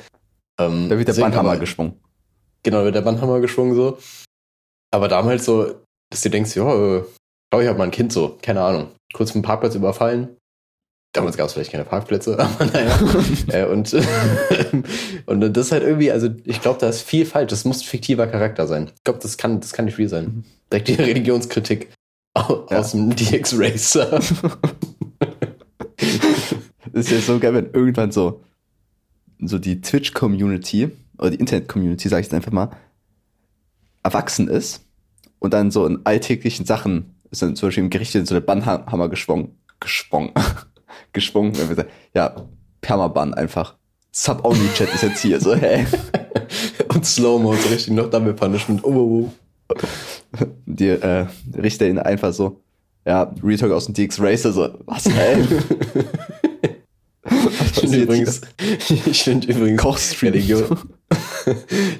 [0.60, 1.94] Ähm, Da wird der Bannhammer aber- geschwungen.
[2.64, 3.98] Genau, wird der Bannhammer geschwungen so.
[4.92, 5.74] Aber damals so,
[6.10, 7.04] dass du denkst, ja, äh,
[7.52, 10.36] schau, ich hab mal ein Kind so, keine Ahnung, kurz vom Parkplatz überfallen.
[11.14, 12.98] Damals gab es vielleicht keine Parkplätze, aber naja.
[13.48, 13.94] äh, und,
[15.26, 17.50] und das ist halt irgendwie, also ich glaube, da ist viel falsch.
[17.50, 18.90] Das muss ein fiktiver Charakter sein.
[18.94, 20.44] Ich glaube, das kann, das kann nicht real sein.
[20.72, 21.90] Direkt die Religionskritik
[22.34, 22.80] au- Ja.
[22.80, 24.20] aus dem DX Racer.
[26.98, 28.42] Ist ja so geil, wenn irgendwann so,
[29.40, 32.70] so die Twitch-Community oder die Internet-Community, sag ich jetzt einfach mal,
[34.02, 34.84] erwachsen ist
[35.38, 39.08] und dann so in alltäglichen Sachen ist dann zum Beispiel im Gericht so der Bannhammer
[39.08, 40.32] geschwungen, geschwungen,
[41.12, 42.34] geschwungen, wenn wir sagen, ja,
[42.80, 43.76] Permaban einfach.
[44.12, 45.86] Sub-Only-Chat ist jetzt hier, so, hä?
[46.88, 48.82] und Slow-Mo, so richtig noch Double Punishment.
[48.82, 49.30] Oh, oh,
[49.70, 50.44] oh.
[50.66, 52.62] Die äh, Richter ihn einfach so,
[53.04, 55.44] ja, Retalk aus dem DX Racer, so, was, hä?
[57.72, 58.40] Ich finde übrigens,
[59.06, 60.22] ich finde übrigens.
[60.22, 60.64] Religion.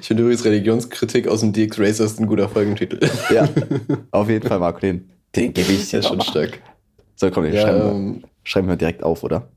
[0.01, 2.99] ich finde übrigens Religionskritik aus dem DX Racer ist ein guter Folgentitel.
[3.33, 3.47] Ja,
[4.11, 6.61] auf jeden Fall, Marco, den, den gebe ich dir Ja, schon schon stark.
[7.15, 9.49] So, komm, den Ja, schreiben, wir, ähm, schreiben wir direkt auf, oder?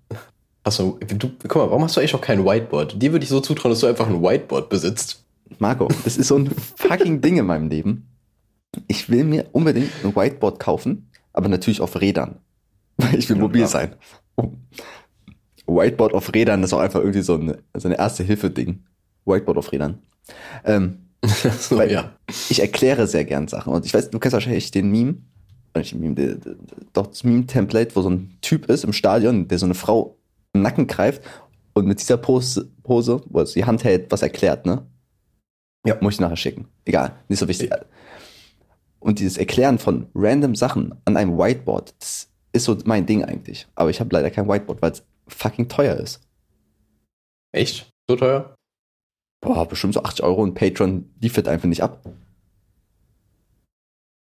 [0.64, 3.01] achso, du, guck mal, warum hast du eigentlich auch kein Whiteboard?
[3.03, 5.25] Dir würde ich so zutrauen, dass du einfach ein Whiteboard besitzt.
[5.59, 8.07] Marco, das ist so ein fucking Ding in meinem Leben.
[8.88, 12.38] Ich will mir unbedingt ein Whiteboard kaufen, aber natürlich auf Rädern.
[12.97, 13.68] Weil Ich will Ja, mobil klar.
[13.68, 13.95] sein.
[15.75, 18.83] Whiteboard auf Rädern ist auch einfach irgendwie so ein, so eine Erste-Hilfe-Ding.
[19.25, 19.99] Whiteboard auf Rädern.
[20.65, 20.99] Ähm,
[21.59, 22.13] so, ja.
[22.49, 23.73] ich erkläre sehr gern Sachen.
[23.73, 25.17] Und ich weiß, du kennst wahrscheinlich den Meme,
[25.73, 26.57] oder nicht den Meme, der, der,
[26.93, 30.17] doch das Meme-Template, wo so ein Typ ist im Stadion, der so eine Frau
[30.53, 31.23] im Nacken greift
[31.75, 34.87] und mit dieser Pose, Pose wo er die Hand hält, was erklärt, ne?
[35.87, 35.97] Ja.
[36.01, 36.69] Muss ich nachher schicken.
[36.85, 37.71] Egal, nicht so wichtig.
[39.01, 43.67] Und dieses Erklären von random Sachen an einem Whiteboard, das ist so mein Ding eigentlich.
[43.75, 45.03] Aber ich habe leider kein Whiteboard, weil es
[45.35, 46.21] fucking teuer ist.
[47.53, 47.90] Echt?
[48.09, 48.55] So teuer?
[49.40, 52.01] Boah, bestimmt so 80 Euro und Patreon liefert einfach nicht ab.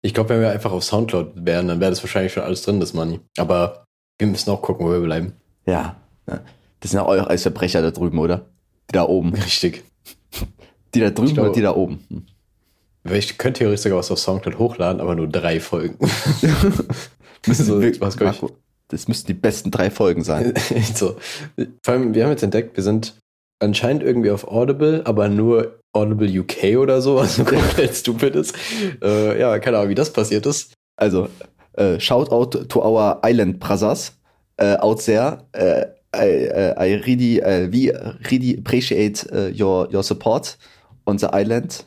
[0.04, 2.80] Ich glaube, wenn wir einfach auf Soundcloud wären, dann wäre das wahrscheinlich schon alles drin,
[2.80, 3.20] das Money.
[3.38, 3.86] Aber
[4.20, 5.34] wir müssen auch gucken, wo wir bleiben.
[5.66, 5.96] Ja.
[6.80, 8.46] Das sind auch alles Verbrecher da drüben, oder?
[8.90, 9.34] Die da oben.
[9.34, 9.84] Richtig.
[10.94, 12.06] Die da drüben glaube- oder die da oben?
[12.10, 12.26] Hm.
[13.14, 15.98] Ich könnte theoretisch sogar was auf Soundcloud hochladen, aber nur drei Folgen.
[17.48, 18.52] Müssen So, wir- was Marco,
[18.90, 20.54] das müssten die besten drei Folgen sein.
[20.96, 21.18] so.
[21.84, 23.16] Vor allem, wir haben jetzt entdeckt, wir sind
[23.60, 28.56] anscheinend irgendwie auf Audible, aber nur Audible UK oder so, was komplett stupid ist.
[29.02, 30.74] Äh, ja, keine Ahnung, wie das passiert ist.
[30.96, 31.30] Also,
[31.74, 34.14] äh, shout out to our Island Brothers
[34.58, 35.46] äh, out there.
[35.54, 37.92] Äh, I, uh, I really, uh, we
[38.32, 40.58] really appreciate uh, your your support
[41.06, 41.86] on the island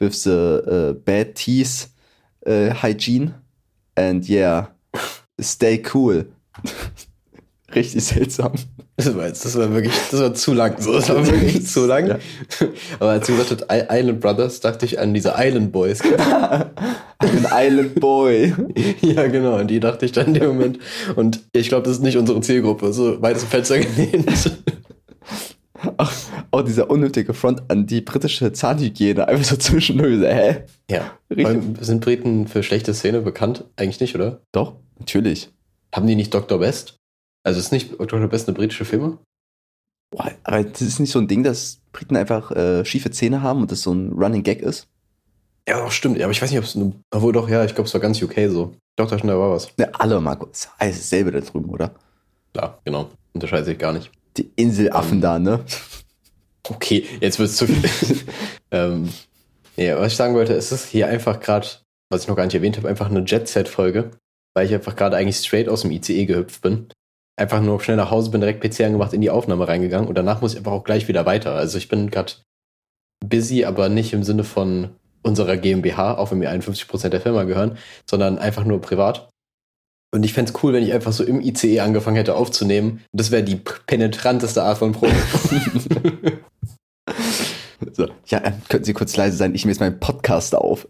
[0.00, 1.88] with the uh, bad teeth
[2.46, 3.34] uh, hygiene
[3.96, 4.68] and yeah,
[5.40, 6.24] stay cool.
[7.74, 8.52] Richtig seltsam.
[8.96, 10.80] Das war, jetzt, das war wirklich, das war zu lang.
[10.80, 12.08] So, das war wirklich zu lang.
[12.08, 12.18] Ja.
[12.98, 16.00] Aber als du gesagt hast, Island Brothers, dachte ich an diese Island Boys.
[17.18, 18.54] Ein Island Boy.
[19.02, 20.78] ja, genau, an die dachte ich dann in dem Moment.
[21.14, 24.50] Und ich glaube, das ist nicht unsere Zielgruppe, so weit dem Fenster gelehnt.
[25.98, 26.12] Ach,
[26.50, 30.20] auch dieser unnötige Front an die britische Zahnhygiene, einfach so zwischendurch.
[30.22, 30.64] Hä?
[30.90, 31.12] Ja.
[31.30, 31.58] Richtig.
[31.80, 33.64] Sind Briten für schlechte Szene bekannt?
[33.76, 34.40] Eigentlich nicht, oder?
[34.52, 35.50] Doch, natürlich.
[35.94, 36.58] Haben die nicht Dr.
[36.58, 36.96] Best?
[37.44, 38.26] Also ist nicht Dr.
[38.28, 39.18] Best eine britische Firma?
[40.10, 43.62] Boah, aber das ist nicht so ein Ding, dass Briten einfach äh, schiefe Zähne haben
[43.62, 44.88] und das so ein Running Gag ist.
[45.68, 46.16] Ja, doch, stimmt.
[46.16, 46.94] Ja, aber ich weiß nicht, ob es eine.
[47.10, 48.74] Obwohl doch, ja, ich glaube, es war ganz UK so.
[48.96, 49.68] Doch, da schon da war was.
[49.78, 50.46] Ja, alle, Marco.
[50.46, 51.94] Das ist alles dasselbe da drüben, oder?
[52.54, 53.10] Klar, genau.
[53.34, 54.10] Unterscheidet sich gar nicht.
[54.38, 55.20] Die Inselaffen Ähm.
[55.20, 55.64] da, ne?
[56.70, 58.24] Okay, jetzt wird es zu viel.
[58.70, 59.10] ähm,
[59.76, 61.66] ja, was ich sagen wollte, es ist hier einfach gerade,
[62.10, 64.10] was ich noch gar nicht erwähnt habe, einfach eine Jet-Set-Folge,
[64.58, 66.88] weil ich einfach gerade eigentlich straight aus dem ICE gehüpft bin.
[67.38, 70.40] Einfach nur schnell nach Hause bin, direkt PC angemacht, in die Aufnahme reingegangen und danach
[70.40, 71.54] muss ich einfach auch gleich wieder weiter.
[71.54, 72.32] Also ich bin gerade
[73.24, 74.88] busy, aber nicht im Sinne von
[75.22, 77.78] unserer GmbH, auch wenn wir 51% der Firma gehören,
[78.10, 79.30] sondern einfach nur privat.
[80.12, 83.04] Und ich fänd's cool, wenn ich einfach so im ICE angefangen hätte aufzunehmen.
[83.12, 85.14] Und das wäre die penetranteste Art von Probe.
[87.92, 89.54] So, ja, ähm, könnten Sie kurz leise sein?
[89.54, 90.88] Ich nehme jetzt meinen Podcast auf.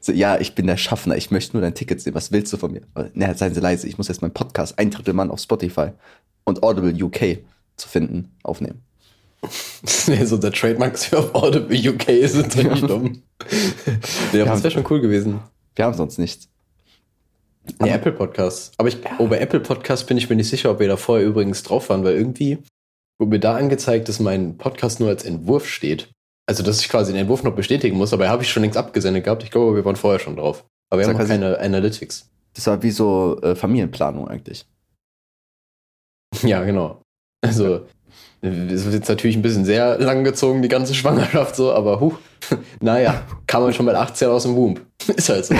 [0.00, 2.14] So, ja, ich bin der Schaffner, ich möchte nur dein Ticket sehen.
[2.14, 2.82] Was willst du von mir?
[3.14, 5.90] Na, seien Sie leise, ich muss jetzt meinen Podcast, ein Drittel Mann auf Spotify
[6.44, 7.38] und Audible UK
[7.76, 8.82] zu finden, aufnehmen.
[10.06, 13.22] Wäre so der Trademark für Audible UK ist natürlich dumm.
[14.32, 15.40] ja, das wäre schon cool gewesen.
[15.76, 16.48] Wir haben sonst nichts.
[17.80, 18.72] Nee, Apple Podcasts.
[18.78, 21.26] Aber ich, oh, bei Apple Podcasts bin ich mir nicht sicher, ob wir da vorher
[21.26, 22.58] übrigens drauf waren, weil irgendwie
[23.18, 26.08] wurde mir da angezeigt, dass mein Podcast nur als Entwurf steht.
[26.48, 29.24] Also, dass ich quasi den Entwurf noch bestätigen muss, aber habe ich schon längst abgesendet
[29.24, 29.42] gehabt.
[29.42, 30.64] Ich glaube, wir waren vorher schon drauf.
[30.88, 32.30] Aber wir haben noch keine Analytics.
[32.54, 34.66] Das war wie so äh, Familienplanung eigentlich.
[36.42, 37.00] Ja, genau.
[37.42, 37.86] Also,
[38.42, 42.14] es ist jetzt natürlich ein bisschen sehr lang gezogen, die ganze Schwangerschaft so, aber huh,
[42.80, 44.80] naja, kam man schon mit 18 aus dem Womb.
[45.06, 45.54] Ist halt so.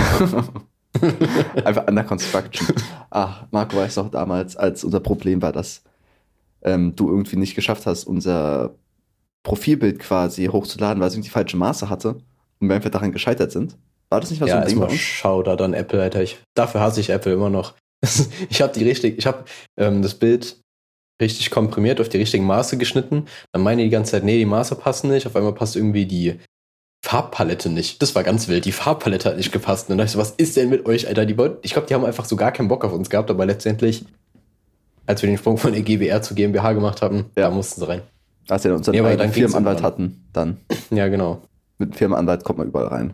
[1.65, 2.67] Einfach under construction.
[3.09, 5.81] Ach, Marco weiß noch damals, als unser Problem war, dass
[6.61, 8.75] ähm, du irgendwie nicht geschafft hast, unser
[9.43, 12.17] Profilbild quasi hochzuladen, weil es irgendwie falsche Maße hatte
[12.59, 13.77] und wir einfach daran gescheitert sind.
[14.09, 14.93] War das nicht so Ja, ein Ding uns?
[14.95, 16.21] Shoutout an Apple, Alter.
[16.23, 17.73] Ich, dafür hasse ich Apple immer noch.
[18.49, 19.45] ich habe die richtig, ich habe
[19.77, 20.57] ähm, das Bild
[21.21, 23.25] richtig komprimiert, auf die richtigen Maße geschnitten.
[23.51, 25.27] Dann meine die ganze Zeit, nee, die Maße passen nicht.
[25.27, 26.39] Auf einmal passt irgendwie die
[27.05, 28.01] Farbpalette nicht.
[28.01, 28.65] Das war ganz wild.
[28.65, 29.85] Die Farbpalette hat nicht gepasst.
[29.89, 31.25] Und dann dachte ich so, was ist denn mit euch, Alter?
[31.25, 33.45] Die wollten, ich glaube, die haben einfach so gar keinen Bock auf uns gehabt, aber
[33.45, 34.05] letztendlich,
[35.05, 37.43] als wir den Sprung von der GBR zu GmbH gemacht haben, Ja.
[37.43, 38.01] da mussten sie rein.
[38.49, 40.57] Als wir unseren Ja, eigenen dann Firmenanwalt hatten, dann
[40.89, 41.41] Ja, genau.
[41.77, 43.13] mit dem Firmenanwalt kommt man überall rein.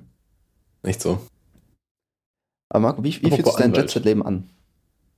[0.83, 1.19] Nicht so.
[2.69, 3.73] Aber Marco, wie, wie fühlt sich dein.
[3.73, 4.49] Jet-Set-Leben an?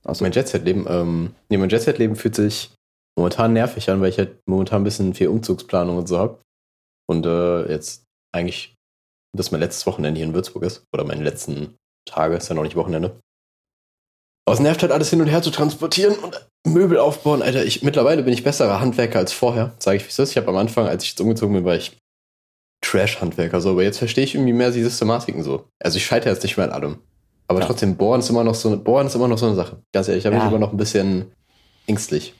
[0.04, 2.74] Also, Mein Jet-Set-Leben, ähm, nee, mein Jet-Set-Leben fühlt sich
[3.16, 6.40] momentan nervig an, weil ich halt momentan ein bisschen viel Umzugsplanung und so habe.
[7.08, 8.74] Und äh, jetzt eigentlich,
[9.36, 10.84] das mein letztes Wochenende hier in Würzburg ist.
[10.92, 11.76] Oder meine letzten
[12.06, 13.18] Tage, ist ja noch nicht Wochenende.
[14.52, 17.42] Es nervt halt alles hin und her zu transportieren und Möbel aufbauen.
[17.42, 20.30] Alter, ich, mittlerweile bin ich besserer Handwerker als vorher, sage ich wie es ist.
[20.32, 21.96] Ich habe am Anfang, als ich jetzt umgezogen bin, war ich
[22.82, 25.64] Trash-Handwerker so, aber jetzt verstehe ich irgendwie mehr die Systematiken so.
[25.82, 26.98] Also ich scheitere jetzt nicht mehr an allem.
[27.48, 27.66] Aber Ja.
[27.66, 29.82] trotzdem, Bohren ist immer noch so eine, Bohren ist immer noch so eine Sache.
[29.92, 30.44] Ganz ehrlich, da bin Ja.
[30.44, 31.32] ich immer noch ein bisschen
[31.86, 32.34] ängstlich.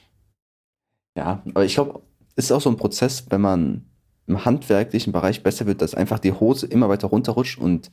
[1.16, 2.00] ja, aber ich glaube,
[2.36, 3.84] es ist auch so ein Prozess, wenn man
[4.28, 7.90] im handwerklichen Bereich besser wird, dass einfach die Hose immer weiter runterrutscht und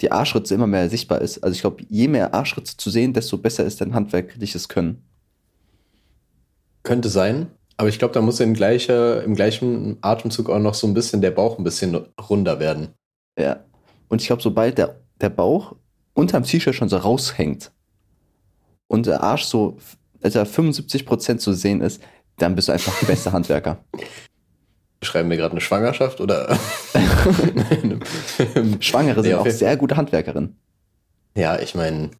[0.00, 1.42] die Arschritze immer mehr sichtbar ist.
[1.42, 5.02] Also ich glaube, je mehr Arschritze zu sehen, desto besser ist dein handwerkliches Können.
[6.82, 10.86] Könnte sein, aber ich glaube, da muss im, gleiche, im gleichen Atemzug auch noch so
[10.86, 11.94] ein bisschen der Bauch ein bisschen
[12.28, 12.88] runder werden.
[13.38, 13.64] Ja.
[14.08, 15.74] Und ich glaube, sobald der, der Bauch
[16.14, 17.72] unterm T-Shirt schon so raushängt
[18.86, 19.76] und der Arsch so
[20.20, 22.00] etwa 75% zu sehen ist,
[22.38, 23.84] dann bist du einfach der beste Handwerker.
[25.06, 26.58] Beschreiben wir gerade eine Schwangerschaft oder?
[28.80, 30.56] Schwangere sind Nee, auf auch sehr gute Handwerkerinnen.
[31.36, 32.10] Ja, ich meine,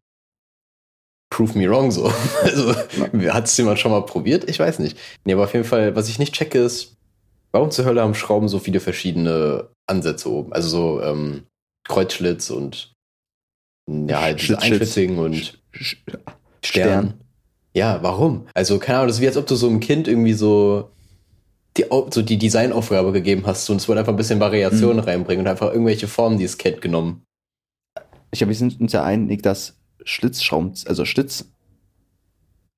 [1.29, 2.09] prove me wrong so.
[2.43, 2.73] Also,
[3.33, 4.49] hat es jemand schon mal probiert?
[4.49, 4.97] Ich weiß nicht.
[5.25, 6.95] Nee, aber auf jeden Fall, was ich nicht checke, ist,
[7.51, 10.53] warum zur Hölle haben Schrauben so viele verschiedene Ansätze oben?
[10.53, 11.43] Also so ähm,
[11.85, 12.93] Kreuzschlitz und
[13.89, 14.71] ja, halt Schlitz, Schlitz.
[14.71, 16.21] einschlitzigen und Sch- Stern.
[16.63, 17.13] Stern.
[17.73, 18.47] Ja, warum?
[18.53, 20.89] Also, keine Ahnung, das ist wie als ob du so einem Kind irgendwie so
[21.77, 25.01] die, so die Designaufgabe gegeben hast und es wollte einfach ein bisschen Variation Mhm.
[25.03, 27.23] reinbringen und einfach irgendwelche Formen dieses Kind genommen.
[28.31, 31.45] Ich glaube, wir sind uns ja einig, dass Schlitzschrauben, also Schlitz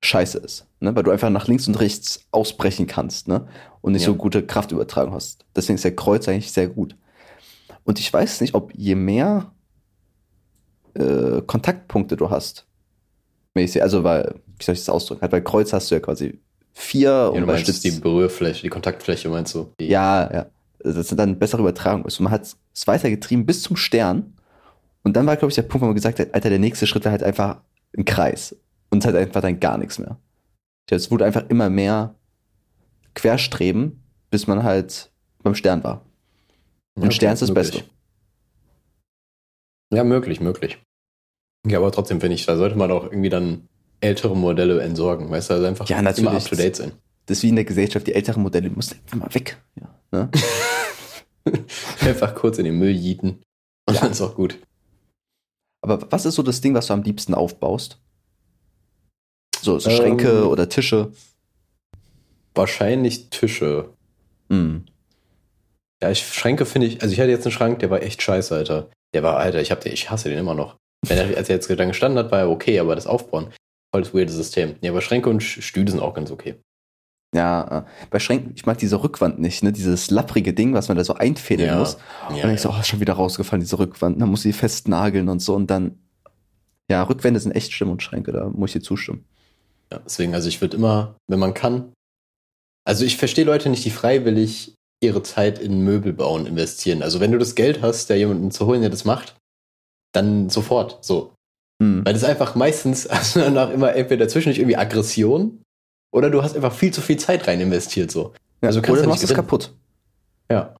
[0.02, 0.94] scheiße ist, ne?
[0.96, 3.46] weil du einfach nach links und rechts ausbrechen kannst ne?
[3.82, 4.06] und nicht Ja.
[4.06, 5.44] so gute Kraftübertragung hast.
[5.54, 6.96] Deswegen ist der Kreuz eigentlich sehr gut.
[7.84, 9.52] Und ich weiß nicht, ob je mehr
[10.94, 12.66] äh, Kontaktpunkte du hast,
[13.54, 15.20] mäßig, also weil, wie soll ich das ausdrücken?
[15.22, 16.40] Halt bei Kreuz hast du ja quasi
[16.80, 19.72] vier Ja, und du meinst die Berührfläche, die Kontaktfläche meinst du?
[19.80, 20.46] Die, ja, ja.
[20.82, 22.04] Das sind dann bessere Übertragungen.
[22.04, 24.34] Also man hat es weitergetrieben bis zum Stern.
[25.02, 27.04] Und dann war, glaube ich, der Punkt, wo man gesagt hat, Alter, der nächste Schritt
[27.04, 27.60] wäre halt einfach
[27.96, 28.56] ein Kreis.
[28.90, 30.16] Und es hat einfach dann gar nichts mehr.
[30.90, 32.14] Es wurde einfach immer mehr
[33.14, 35.10] Querstreben bis man halt
[35.42, 36.04] beim Stern war.
[36.96, 37.72] Und Ja, Stern ist das möglich.
[37.72, 37.90] Beste.
[39.92, 40.78] Ja, möglich, möglich.
[41.66, 43.68] Ja, aber trotzdem finde ich, da sollte man auch irgendwie dann
[44.00, 46.28] ältere Modelle entsorgen, weißt du, also einfach Ja, natürlich.
[46.30, 46.92] immer up to date sein.
[47.26, 49.56] Das ist wie in der Gesellschaft, die älteren Modelle die müssen einfach mal weg.
[49.80, 50.30] Ja, ne?
[52.00, 53.42] Einfach kurz in den Müll jieten
[53.88, 54.00] und Ja.
[54.02, 54.58] dann ist auch gut.
[55.82, 57.98] Aber was ist so das Ding, was du am liebsten aufbaust?
[59.62, 59.96] So, so Ähm.
[59.96, 61.12] Schränke oder Tische?
[62.54, 63.90] Wahrscheinlich Tische.
[64.50, 64.84] Hm.
[66.02, 68.54] Ja, ich Schränke finde ich, also ich hatte jetzt einen Schrank, der war echt scheiße,
[68.54, 68.90] Alter.
[69.14, 70.76] Der war, Alter, ich hab den, ich hasse den immer noch.
[71.06, 73.52] Wenn er, als er jetzt dann gestanden hat, war er okay, aber das Aufbauen,
[73.92, 74.76] voll das weirde System.
[74.80, 76.56] Ja, aber Schränke und Stühle sind auch ganz okay.
[77.34, 79.72] Ja, äh, bei Schränken, ich mag diese Rückwand nicht, ne?
[79.72, 81.78] Dieses lapprige Ding, was man da so einfädeln Ja.
[81.78, 81.96] muss.
[82.28, 84.20] Ja, und dann ich so, oh, ist schon wieder rausgefallen, diese Rückwand.
[84.20, 85.54] Dann muss sie festnageln und so.
[85.54, 85.98] Und dann,
[86.90, 89.24] ja, Rückwände sind echt schlimm und Schränke, da muss ich dir zustimmen.
[89.92, 91.92] Ja, deswegen, also ich würde immer, wenn man kann,
[92.84, 97.02] also ich verstehe Leute nicht, die freiwillig ihre Zeit in Möbel bauen investieren.
[97.02, 99.36] Also wenn du das Geld hast, da jemanden zu holen, der das macht,
[100.12, 101.32] dann sofort so.
[101.80, 102.04] Hm.
[102.04, 105.62] Weil das ist einfach meistens, du danach immer entweder zwischendurch irgendwie Aggression
[106.12, 108.32] oder du hast einfach viel zu viel Zeit rein investiert so.
[108.62, 109.74] Ja, Also kannst oder du machst es kaputt.
[110.50, 110.74] Ja.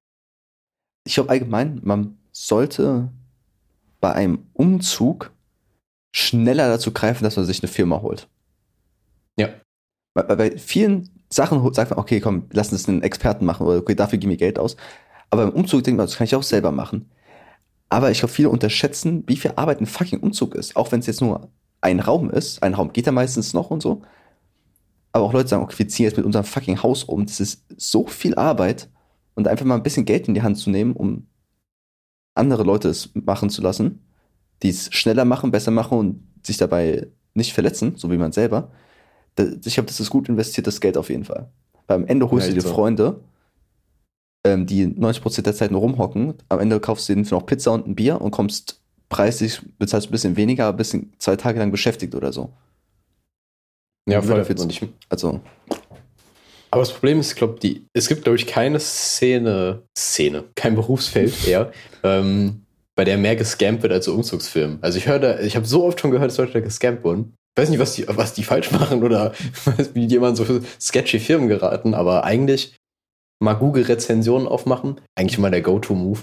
[1.06, 3.10] Ich glaube allgemein, man sollte
[4.00, 5.32] bei einem Umzug
[6.14, 8.28] schneller dazu greifen, dass man sich eine Firma holt.
[9.38, 9.48] Ja.
[10.14, 13.94] Bei, bei- vielen Sachen sagt man, okay, komm, lass uns einen Experten machen oder okay,
[13.94, 14.76] dafür gib mir Geld aus.
[15.30, 17.08] Aber beim Umzug denkt man, das kann ich auch selber machen.
[17.90, 20.76] Aber ich glaube, viele unterschätzen, wie viel Arbeit ein fucking Umzug ist.
[20.76, 21.50] Auch wenn es jetzt nur
[21.82, 22.62] ein Raum ist.
[22.62, 24.02] Ein Raum geht ja meistens noch und so.
[25.12, 27.26] Aber auch Leute sagen, okay, wir ziehen jetzt mit unserem fucking Haus um.
[27.26, 28.88] Das ist so viel Arbeit.
[29.34, 31.26] Und einfach mal ein bisschen Geld in die Hand zu nehmen, um
[32.34, 34.00] andere Leute es machen zu lassen,
[34.62, 38.70] die es schneller machen, besser machen und sich dabei nicht verletzen, so wie man selber.
[39.64, 41.50] Ich glaube, das ist gut investiertes Geld auf jeden Fall.
[41.86, 42.74] Weil am Ende holst Ja, du dir so.
[42.74, 43.20] Freunde,
[44.44, 46.34] ähm, die 90% der Zeit nur rumhocken.
[46.48, 50.12] Am Ende kaufst du denen noch Pizza und ein Bier und kommst preislich, bezahlst ein
[50.12, 52.50] bisschen weniger, aber bist zwei Tage lang beschäftigt oder so.
[54.08, 54.38] Ja, voll.
[54.38, 55.40] dafür- Und ich, Also,
[56.70, 60.74] aber das Problem ist, ich glaube, die, es gibt, glaube ich, keine Szene, Szene, kein
[60.74, 61.72] Berufsfeld eher,
[62.04, 62.62] ähm,
[62.96, 64.78] bei der mehr gescampt wird als so Umzugsfirmen.
[64.82, 67.34] Also ich höre da, ich habe so oft schon gehört, dass Leute da gescampt wurden.
[67.56, 69.32] Ich weiß nicht, was die, was die falsch machen oder
[69.94, 70.44] wie jemand so
[70.80, 72.76] sketchy Firmen geraten, aber eigentlich
[73.40, 76.20] mal Google-Rezensionen aufmachen, eigentlich immer der Go-To-Move.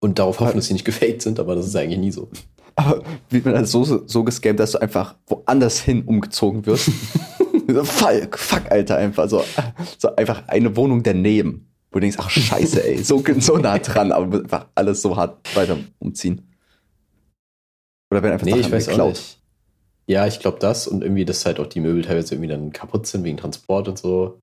[0.00, 2.28] Und darauf hoffen, dass sie nicht gefaked sind, aber das ist eigentlich nie so.
[2.76, 6.90] aber wird man dann so, so gescampt, dass du einfach woanders hin umgezogen wirst?
[7.84, 9.44] fuck, fuck, Alter, einfach so,
[9.98, 11.68] so einfach eine Wohnung daneben.
[11.90, 15.56] Wo du denkst, ach scheiße, ey, so, so nah dran, aber einfach alles so hart
[15.56, 16.42] weiter umziehen.
[18.10, 19.10] Oder werden einfach Nee, ich weiß auch geklaut.
[19.10, 19.38] nicht.
[20.06, 23.06] Ja, ich glaube das und irgendwie, dass halt auch die Möbel teilweise irgendwie dann kaputt
[23.06, 24.38] sind wegen Transport und so.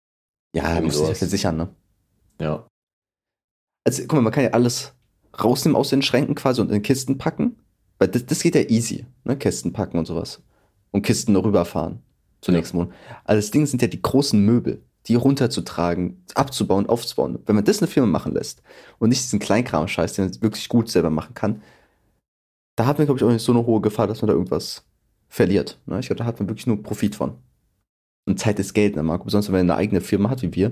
[0.56, 1.70] Ja, Irgendwie muss sich ja versichern, ne?
[2.40, 2.68] Ja.
[3.86, 4.94] Also, guck mal, man kann ja alles
[5.42, 7.58] rausnehmen aus den Schränken quasi und in Kisten packen.
[8.00, 9.38] Weil das, das geht ja easy, ne?
[9.38, 10.42] Kisten packen und sowas.
[10.92, 12.02] Und Kisten rüberfahren
[12.42, 12.60] zur Ja.
[12.60, 12.94] nächsten Wohnung.
[13.24, 17.40] Aber das Ding sind ja die großen Möbel, die runterzutragen, abzubauen, aufzubauen.
[17.46, 18.62] Wenn man das eine Firma machen lässt
[19.00, 21.62] und nicht diesen Kleinkram-Scheiß, den man wirklich gut selber machen kann,
[22.76, 24.84] da hat man, glaube ich, auch nicht so eine hohe Gefahr, dass man da irgendwas
[25.30, 25.80] verliert.
[25.86, 26.00] Ne?
[26.00, 27.38] Ich glaube, da hat man wirklich nur Profit von.
[28.32, 29.26] Und Zeit ist Geld, ne, Marco?
[29.26, 30.72] Besonders wenn man eine eigene Firma hat, wie wir,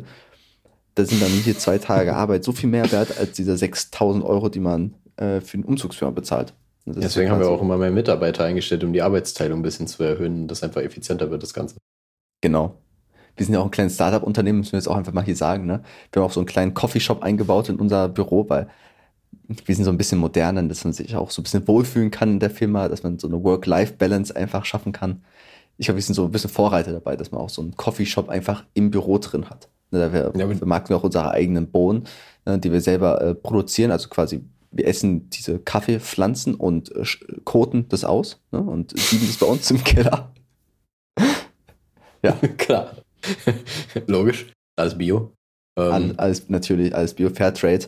[0.95, 4.47] da sind dann hier zwei Tage Arbeit so viel mehr wert als diese 6000 Euro,
[4.47, 6.53] die man äh, für eine Umzugsfirma bezahlt.
[6.85, 10.47] Deswegen haben wir auch immer mehr Mitarbeiter eingestellt, um die Arbeitsteilung ein bisschen zu erhöhen,
[10.47, 11.75] dass einfach effizienter wird, das Ganze.
[12.41, 12.75] Genau.
[13.35, 15.65] Wir sind ja auch ein kleines Startup-Unternehmen, müssen wir jetzt auch einfach mal hier sagen.
[15.65, 15.83] Ne?
[16.11, 18.69] Wir haben auch so einen kleinen Coffeeshop eingebaut in unser Büro, weil
[19.43, 22.31] wir sind so ein bisschen moderner, dass man sich auch so ein bisschen wohlfühlen kann
[22.31, 25.23] in der Firma, dass man so eine Work-Life-Balance einfach schaffen kann.
[25.79, 28.29] Ich glaube, wir sind so ein bisschen Vorreiter dabei, dass man auch so einen Coffeeshop
[28.29, 29.69] einfach im Büro drin hat.
[29.91, 32.05] Ne, Da wir, Ja, vermarkten wir auch unsere eigenen Bohnen,
[32.45, 33.89] ne, die wir selber äh, produzieren.
[33.91, 37.03] Also quasi, wir essen diese Kaffeepflanzen und äh,
[37.45, 40.33] koten das aus ne, und sieben das bei uns im Keller.
[42.23, 42.33] Ja.
[42.57, 42.97] Klar.
[44.05, 44.51] Logisch.
[44.75, 45.33] Alles Bio.
[45.77, 47.85] Ähm, All, alles natürlich, alles Bio Fairtrade.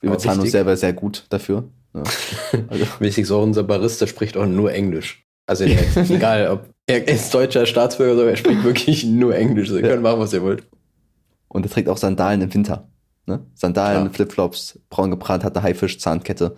[0.00, 1.64] Wir bezahlen uns selber sehr gut dafür.
[1.94, 2.02] Ja.
[2.68, 5.24] Also, Wichtig ist auch, unser Barista spricht auch nur Englisch.
[5.46, 9.70] Also egal, ob er ist deutscher Staatsbürger so, er spricht wirklich nur Englisch.
[9.70, 9.88] Ihr Ja.
[9.88, 10.64] könnt machen, was ihr wollt.
[11.48, 12.88] und er trägt auch Sandalen im Winter.
[13.26, 13.44] Ne?
[13.54, 14.14] Sandalen, Klar.
[14.14, 16.56] Flipflops, braun gebrannt, hat eine Haifisch-Zahnkette.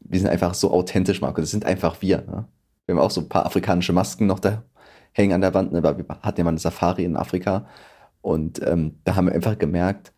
[0.00, 1.40] Wir sind einfach so authentisch, Marco.
[1.40, 2.18] Das sind einfach wir.
[2.18, 2.46] Ne?
[2.86, 4.62] Wir haben auch so ein paar afrikanische Masken noch da
[5.12, 5.82] hängen an der Wand, ne?
[5.82, 7.66] weil wir hatten ja mal eine Safari in Afrika.
[8.20, 10.12] Und ähm, da haben wir einfach gemerkt,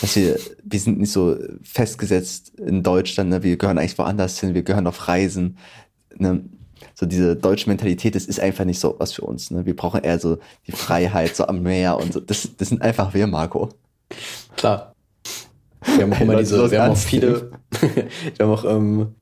[0.00, 3.42] dass wir, wir sind nicht so festgesetzt in Deutschland, ne?
[3.42, 5.58] wir gehören eigentlich woanders hin, wir gehören auf Reisen.
[6.16, 6.44] Ne?
[6.94, 9.50] So diese deutsche Mentalität, das ist einfach nicht so was für uns.
[9.50, 9.66] Ne?
[9.66, 12.20] Wir brauchen eher so die Freiheit, so am Meer und so.
[12.20, 13.70] Das, das sind einfach wir, Marco.
[14.56, 14.92] Klar.
[15.84, 17.50] Wir haben auch immer diese, wir haben auch viele,
[17.80, 19.14] wir haben auch ähm,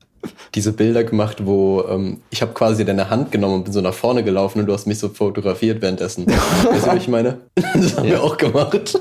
[0.55, 3.93] diese Bilder gemacht, wo ähm, ich habe quasi deine Hand genommen und bin so nach
[3.93, 6.25] vorne gelaufen und du hast mich so fotografiert währenddessen.
[6.27, 7.41] weißt du, was ich meine?
[7.55, 8.99] Das haben wir auch gemacht.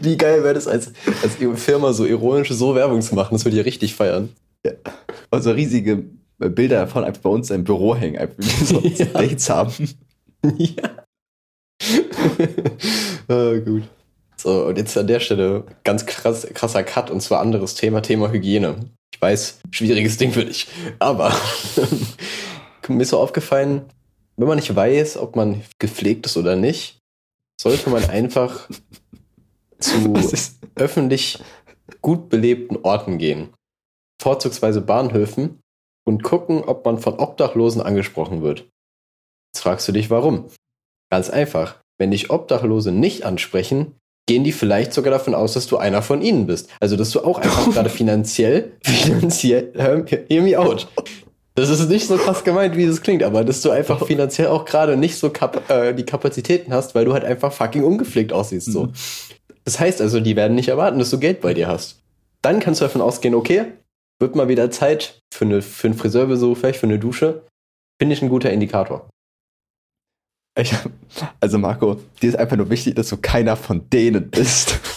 [0.00, 0.92] Wie geil wäre das als,
[1.22, 3.34] als Firma so ironisch so Werbung zu machen?
[3.34, 4.30] Das würde ich richtig feiern.
[5.30, 6.04] Also riesige
[6.38, 9.06] Bilder davon einfach bei uns im Büro hängen, einfach wie wir so Ja.
[9.06, 9.88] Dates haben.
[10.58, 11.04] Ja.
[13.28, 13.84] ah, gut.
[14.36, 18.30] So, und jetzt an der Stelle ganz krass, krasser Cut und zwar anderes Thema, Thema
[18.30, 18.90] Hygiene.
[19.14, 20.66] Ich weiß, schwieriges Ding für dich.
[20.98, 21.32] Aber
[22.88, 23.86] mir ist so aufgefallen,
[24.36, 26.98] wenn man nicht weiß, ob man gepflegt ist oder nicht,
[27.60, 28.68] sollte man einfach
[29.78, 30.14] zu
[30.74, 31.38] öffentlich
[32.02, 33.50] gut belebten Orten gehen.
[34.20, 35.60] Vorzugsweise Bahnhöfen
[36.04, 38.68] und gucken, ob man von Obdachlosen angesprochen wird.
[39.52, 40.46] Jetzt fragst du dich, warum?
[41.10, 41.76] Ganz einfach.
[41.98, 43.94] Wenn dich Obdachlose nicht ansprechen,
[44.26, 46.68] gehen die vielleicht sogar davon aus, dass du einer von ihnen bist.
[46.80, 50.88] Also, dass du auch einfach gerade finanziell, finanziell, hör, hear me out.
[51.56, 54.64] Das ist nicht so krass gemeint, wie es klingt, aber dass du einfach finanziell auch
[54.64, 58.72] gerade nicht so kap äh, die Kapazitäten hast, weil du halt einfach fucking ungepflegt aussiehst.
[58.72, 58.88] So.
[59.64, 62.00] Das heißt also, die werden nicht erwarten, dass du Geld bei dir hast.
[62.42, 63.66] Dann kannst du davon ausgehen, okay,
[64.20, 67.46] wird mal wieder Zeit für, eine, für einen Friseurbesuch, vielleicht für eine Dusche.
[68.00, 69.08] Finde ich ein guter Indikator.
[70.58, 70.74] ich,
[71.40, 74.78] also Marco, dir ist einfach nur wichtig, dass du keiner von denen bist.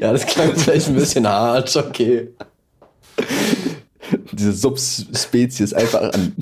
[0.00, 2.28] Ja, das klang vielleicht ein bisschen hart, okay.
[4.32, 6.34] Diese Subspezies einfach an,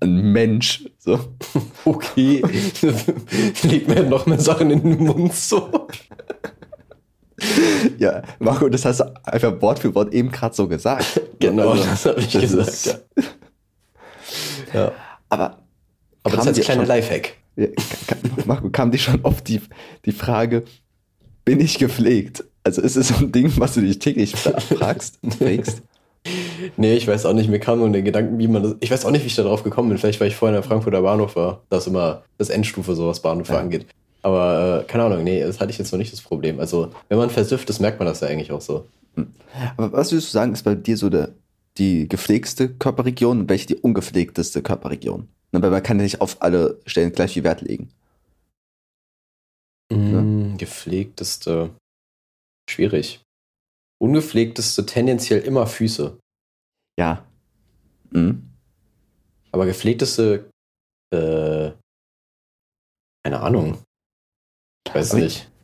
[0.00, 0.84] an Mensch.
[0.98, 1.20] So.
[1.84, 2.42] Okay.
[3.62, 5.86] Leg mir noch mehr Sachen in den Mund so.
[7.98, 11.20] Ja, Marco, das hast du einfach Wort für Wort eben gerade so gesagt.
[11.40, 12.68] Genau, Also, das habe ich das gesagt.
[12.68, 12.86] ist-
[14.72, 14.80] ja.
[14.80, 14.92] ja.
[15.28, 15.58] Aber,
[16.22, 17.34] Aber Kam das ist als kleiner Lifehack.
[17.56, 17.74] ja, ka-
[18.08, 19.60] ka- Marco, kam dir schon oft die,
[20.04, 20.64] die Frage,
[21.44, 22.44] bin ich gepflegt?
[22.62, 25.82] Also ist es so ein Ding, was du dich täglich fra- fragst, fragst?
[26.78, 28.76] Nee, ich weiß auch nicht, mir kam nur der Gedanken, wie man das.
[28.80, 29.98] Ich weiß auch nicht, wie ich da drauf gekommen bin.
[29.98, 31.60] Vielleicht, weil ich vorher in der Frankfurter Bahnhof war.
[31.68, 33.58] Das ist immer das Endstufe, so was Bahnhöfe Ja.
[33.58, 33.86] angeht.
[34.24, 36.58] Aber äh, keine Ahnung, nee, das hatte ich jetzt noch nicht das Problem.
[36.58, 38.86] Also, wenn man versüfft ist, merkt man das ja eigentlich auch so.
[39.76, 41.34] Aber was würdest du sagen, ist bei dir so der,
[41.76, 45.28] die gepflegste Körperregion und welche die ungepflegteste Körperregion?
[45.52, 47.90] Na, Weil man kann ja nicht auf alle Stellen gleich viel Wert legen.
[49.92, 51.76] Mm, Gepflegteste.
[52.68, 53.20] Schwierig.
[54.00, 56.18] Ungepflegteste tendenziell immer Füße.
[56.98, 57.26] Ja.
[58.10, 58.48] Mhm.
[59.52, 60.50] Aber gepflegteste,
[61.12, 61.72] äh,
[63.22, 63.78] keine Ahnung.
[64.86, 65.50] Ich weiß Aber nicht.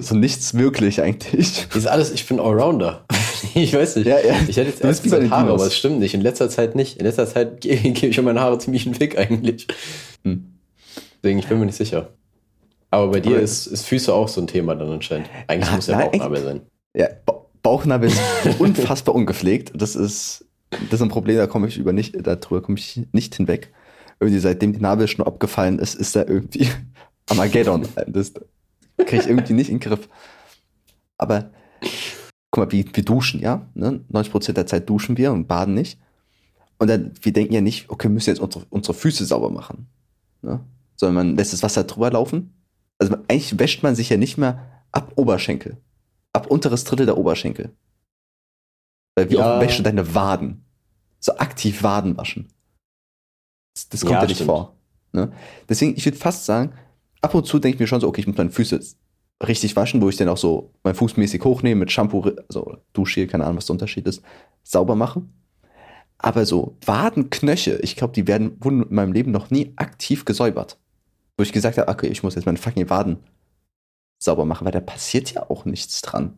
[0.00, 1.66] So nichts wirklich eigentlich.
[1.74, 3.06] Ist alles, ich bin Allrounder.
[3.54, 4.06] ich weiß nicht.
[4.06, 4.34] Ja, ja.
[4.48, 6.14] Ich hätte jetzt erst gesagt Haare, aber es stimmt nicht.
[6.14, 6.98] In letzter Zeit nicht.
[6.98, 9.68] In letzter Zeit ge- gebe ich um meine Haare ziemlich einen Fick eigentlich.
[10.24, 10.58] Hm.
[11.22, 12.10] Deswegen, ich bin mir nicht sicher.
[12.90, 15.30] Aber bei dir Aber- ist, ist Füße auch so ein Thema dann anscheinend.
[15.46, 16.60] Eigentlich Ja, muss ja nein, Bauchnabel sein.
[16.96, 19.72] Ja, ba Bauchnabel ist unfassbar ungepflegt.
[19.74, 23.34] Das ist, das ist ein Problem, da komme ich über nicht, darüber komme ich nicht
[23.34, 23.72] hinweg.
[24.20, 26.68] Irgendwie seitdem die Nabel schon abgefallen ist, ist da irgendwie
[27.28, 27.86] Armageddon.
[28.06, 28.32] Das
[28.96, 30.08] kriege ich irgendwie nicht in den Griff.
[31.18, 31.50] Aber
[32.50, 33.66] guck mal, wir, wir duschen, ja?
[33.74, 34.04] Ne?
[34.12, 35.98] 90% der Zeit duschen wir und baden nicht.
[36.78, 39.88] Und dann, wir denken ja nicht, okay, wir müssen jetzt unsere, unsere Füße sauber machen.
[40.42, 40.60] Ne?
[40.96, 42.54] Sondern man lässt das Wasser drüber laufen.
[42.98, 45.76] Also eigentlich wäscht man sich ja nicht mehr ab Oberschenkel.
[46.32, 47.74] Ab unteres Drittel der Oberschenkel.
[49.16, 49.54] Weil wie Ja.
[49.56, 50.64] oft wäschst du deine Waden?
[51.20, 52.48] So aktiv Waden waschen.
[53.74, 54.50] Das, das kommt Ja, ja, nicht stimmt.
[54.50, 54.76] vor.
[55.12, 55.32] Ne?
[55.68, 56.72] Deswegen, ich würde fast sagen,
[57.20, 58.80] ab und zu denke ich mir schon so, okay, ich muss meine Füße
[59.46, 63.26] richtig waschen, wo ich dann auch so mein Fuß mäßig hochnehme, mit Shampoo, also Duschgel,
[63.26, 64.22] keine Ahnung, was der Unterschied ist,
[64.64, 65.22] sauber mache.
[66.18, 70.78] Aber so Wadenknöche, ich glaube, die werden, wurden in meinem Leben noch nie aktiv gesäubert.
[71.36, 73.18] Wo ich gesagt habe, okay, ich muss jetzt meine fucking Waden
[74.20, 76.36] sauber machen, weil da passiert ja auch nichts dran.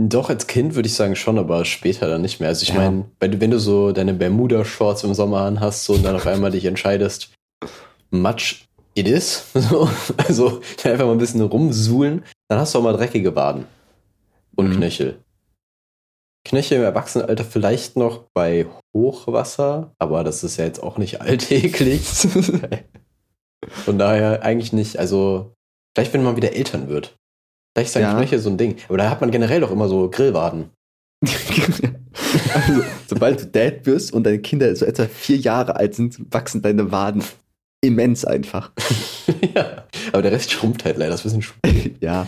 [0.00, 2.48] Doch, als Kind würde ich sagen schon, aber später dann nicht mehr.
[2.48, 2.76] Also ich Ja.
[2.76, 6.26] meine, wenn du, wenn du so deine Bermuda-Shorts im Sommer anhast so, und dann auf
[6.26, 7.32] einmal dich entscheidest,
[8.12, 12.92] Matsch it is, so, also einfach mal ein bisschen rumsuhlen, dann hast du auch mal
[12.92, 13.64] dreckige Waden
[14.54, 14.76] und Mhm.
[14.76, 15.18] Knöchel.
[16.44, 22.02] Knöchel im Erwachsenenalter vielleicht noch bei Hochwasser, aber das ist ja jetzt auch nicht alltäglich.
[23.68, 24.98] Von daher eigentlich nicht.
[24.98, 25.54] Also,
[25.94, 27.16] vielleicht wenn man wieder Eltern wird.
[27.74, 28.14] Vielleicht sind Ja.
[28.14, 28.76] Knöchel so ein Ding.
[28.88, 30.70] Aber da hat man generell doch immer so Grillwaden.
[31.22, 36.60] also, sobald du Dad wirst und deine Kinder so etwa vier Jahre alt sind, wachsen
[36.60, 37.22] deine Waden
[37.82, 38.72] immens einfach.
[39.54, 39.84] ja.
[40.12, 41.10] Aber der Rest schrumpft halt leider.
[41.10, 41.96] Das bisschen schwierig.
[42.00, 42.26] ja.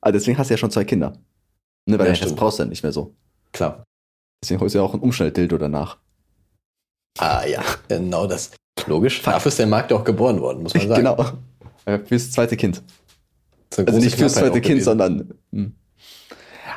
[0.00, 1.16] Aber deswegen hast du ja schon zwei Kinder.
[1.86, 3.14] Ne, weil Ja, das brauchst du dann nicht mehr so.
[3.52, 3.84] Klar.
[4.42, 5.98] Deswegen holst du ja auch ein Umschnelldildo danach.
[7.18, 8.50] Ah ja, genau das.
[8.86, 9.22] Logisch.
[9.22, 11.04] Dafür ist der Markt auch geboren worden, muss man sagen.
[11.86, 11.98] Genau.
[12.06, 12.82] Fürs zweite Kind.
[13.76, 14.84] Also nicht fürs zweite Kind, gewesen.
[14.84, 15.34] sondern.
[15.52, 15.74] Hm.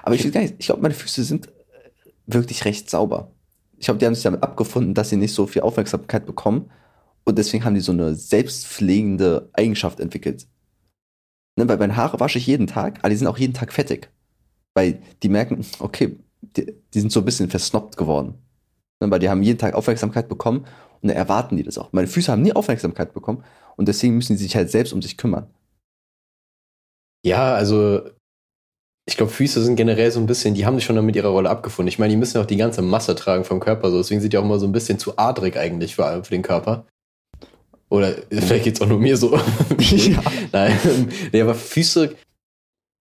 [0.04, 1.50] Aber ich, nicht, ich glaube, meine Füße sind
[2.26, 3.32] wirklich recht sauber.
[3.78, 6.70] Ich glaube, die haben sich damit abgefunden, dass sie nicht so viel Aufmerksamkeit bekommen.
[7.28, 10.48] Und deswegen haben die so eine selbstpflegende Eigenschaft entwickelt.
[11.60, 14.10] Ne, weil meine Haare wasche ich jeden Tag, aber die sind auch jeden Tag fettig.
[14.74, 18.36] Weil die merken, okay, die, die sind so ein bisschen versnobbt geworden.
[19.02, 20.60] Ne, weil die haben jeden Tag Aufmerksamkeit bekommen
[21.02, 21.92] und dann erwarten die das auch.
[21.92, 23.44] Meine Füße haben nie Aufmerksamkeit bekommen
[23.76, 25.48] und deswegen müssen die sich halt selbst um sich kümmern.
[27.26, 28.10] Ja, also
[29.06, 31.30] ich glaube, Füße sind generell so ein bisschen, die haben sich schon dann mit ihrer
[31.30, 31.90] Rolle abgefunden.
[31.90, 34.38] Ich meine, die müssen auch die ganze Masse tragen vom Körper, so deswegen sind die
[34.38, 36.86] auch immer so ein bisschen zu adrig eigentlich für, für den Körper.
[37.90, 39.40] Oder vielleicht geht's auch nur mir so.
[39.80, 40.22] Ja.
[40.52, 40.78] Nein,
[41.32, 42.16] nee, aber Füße,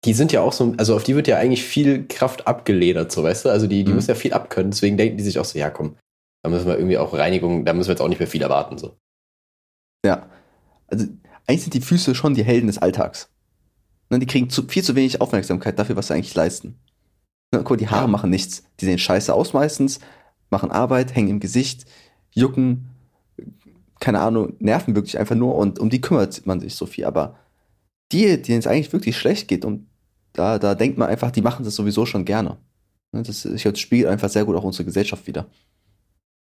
[0.04, 3.22] die sind ja auch so, also auf die wird ja eigentlich viel Kraft abgeledert, so
[3.22, 3.48] weißt du?
[3.50, 3.96] Also die, die Mhm.
[3.96, 5.96] müssen ja viel abkönnen, deswegen denken die sich auch so, ja komm,
[6.42, 8.76] da müssen wir irgendwie auch Reinigung, da müssen wir jetzt auch nicht mehr viel erwarten.
[8.78, 8.96] So.
[10.04, 10.28] Ja.
[10.88, 11.06] Also
[11.46, 13.28] eigentlich sind die Füße schon die Helden des Alltags.
[14.10, 16.78] Ne, die kriegen zu, viel zu wenig Aufmerksamkeit dafür, was sie eigentlich leisten.
[17.52, 18.08] Ne, guck, mal, die Haare Ja.
[18.08, 18.64] machen nichts.
[18.80, 20.00] Die sehen scheiße aus meistens,
[20.50, 21.86] machen Arbeit, hängen im Gesicht,
[22.32, 22.90] jucken,
[24.04, 27.06] keine Ahnung, nerven wirklich einfach nur und um die kümmert man sich so viel.
[27.06, 27.38] Aber
[28.12, 29.86] die, denen es eigentlich wirklich schlecht geht und
[30.34, 32.58] da, da denkt man einfach, die machen das sowieso schon gerne.
[33.12, 35.46] Ne, Das, ich glaube, das spiegelt einfach sehr gut auch unsere Gesellschaft wieder.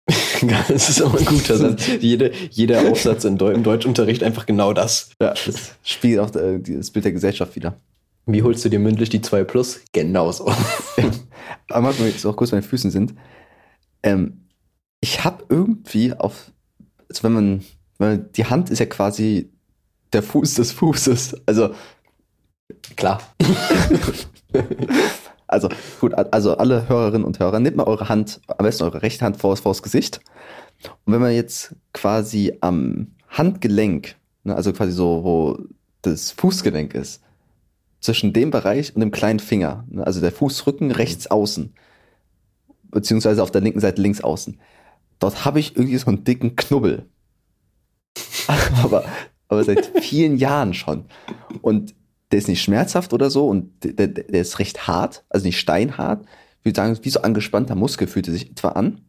[0.67, 1.87] das ist immer ein guter Satz.
[1.99, 5.11] Jede, jeder Aufsatz im Deutschunterricht einfach genau das.
[5.21, 7.79] Ja, das spiegelt auch äh, das Bild der Gesellschaft wieder.
[8.25, 9.81] Wie holst du dir mündlich die 2 Plus?
[9.91, 10.51] Genauso.
[11.69, 13.13] Aber mal, jetzt auch kurz bei den Füßen sind.
[14.01, 14.45] Ähm,
[14.99, 16.51] ich habe irgendwie auf,
[17.09, 17.65] also wenn man,
[17.97, 19.51] weil die Hand ist ja quasi
[20.13, 21.41] der Fuß des Fußes.
[21.45, 21.73] Also,
[22.95, 23.21] Klar.
[25.47, 29.25] also gut, also alle Hörerinnen und Hörer, nehmt mal eure Hand, am besten eure rechte
[29.25, 30.19] Hand vor, vor das Gesicht.
[31.05, 35.57] Und wenn man jetzt quasi am Handgelenk, ne, also quasi so, wo
[36.01, 37.21] das Fußgelenk ist,
[37.99, 41.73] zwischen dem Bereich und dem kleinen Finger, ne, also der Fußrücken rechts außen,
[42.89, 44.59] beziehungsweise auf der linken Seite links außen,
[45.19, 47.05] dort habe ich irgendwie so einen dicken Knubbel.
[48.83, 49.05] aber,
[49.47, 51.05] aber seit vielen Jahren schon.
[51.61, 51.95] Und
[52.31, 56.25] der ist nicht schmerzhaft oder so und der, der, ist recht hart, also nicht steinhart.
[56.59, 59.01] Ich würde sagen, wie so angespannter Muskel fühlt er sich etwa an.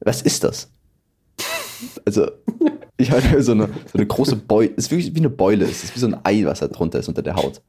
[0.00, 0.70] Was ist das?
[2.04, 2.30] Also,
[2.96, 5.94] ich habe so eine, so eine große Beule, ist wirklich wie eine Beule, es ist
[5.94, 7.60] wie so ein Ei, was da drunter ist unter der Haut.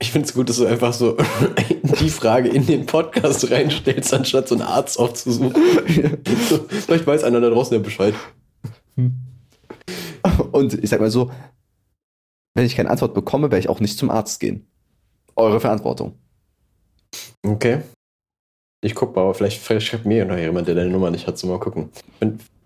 [0.00, 1.16] Ich finde es gut, dass du einfach so
[2.00, 5.54] die Frage in den Podcast reinstellst, anstatt so einen Arzt aufzusuchen.
[6.68, 8.14] Vielleicht weiß einer da draußen ja Bescheid.
[10.52, 11.30] Und ich sag mal so,
[12.54, 14.66] wenn ich keine Antwort bekomme, werde ich auch nicht zum Arzt gehen.
[15.36, 16.18] Eure Verantwortung.
[17.44, 17.80] Okay.
[18.80, 21.38] Ich guck mal, aber vielleicht, vielleicht schreibt mir noch jemand, der deine Nummer nicht hat,
[21.38, 21.88] so mal gucken.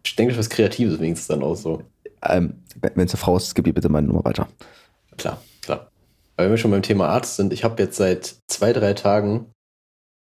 [0.04, 1.82] Ich denke, was Kreatives wenigstens dann auch so.
[2.22, 4.48] Ähm, wenn es eine Frau ist, gib ihr bitte meine Nummer weiter.
[5.16, 5.40] Klar,
[6.38, 9.52] wenn wir schon beim Thema Arzt sind, ich habe jetzt seit zwei, drei Tagen,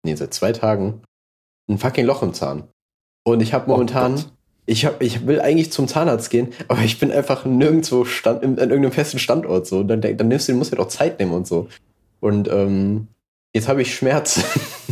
[0.04, 1.02] nee, seit zwei Tagen,
[1.68, 2.64] ein fucking Loch im Zahn.
[3.24, 4.32] Und ich habe momentan, Gott.
[4.66, 8.52] ich, hab, ich will eigentlich zum Zahnarzt gehen, aber ich bin einfach nirgendwo stand, in,
[8.52, 9.80] an irgendeinem festen Standort so.
[9.80, 11.68] Und dann, dann nimmst du, musst du ja doch Zeit nehmen und so.
[12.20, 13.08] Und ähm,
[13.52, 14.42] jetzt habe ich Schmerzen.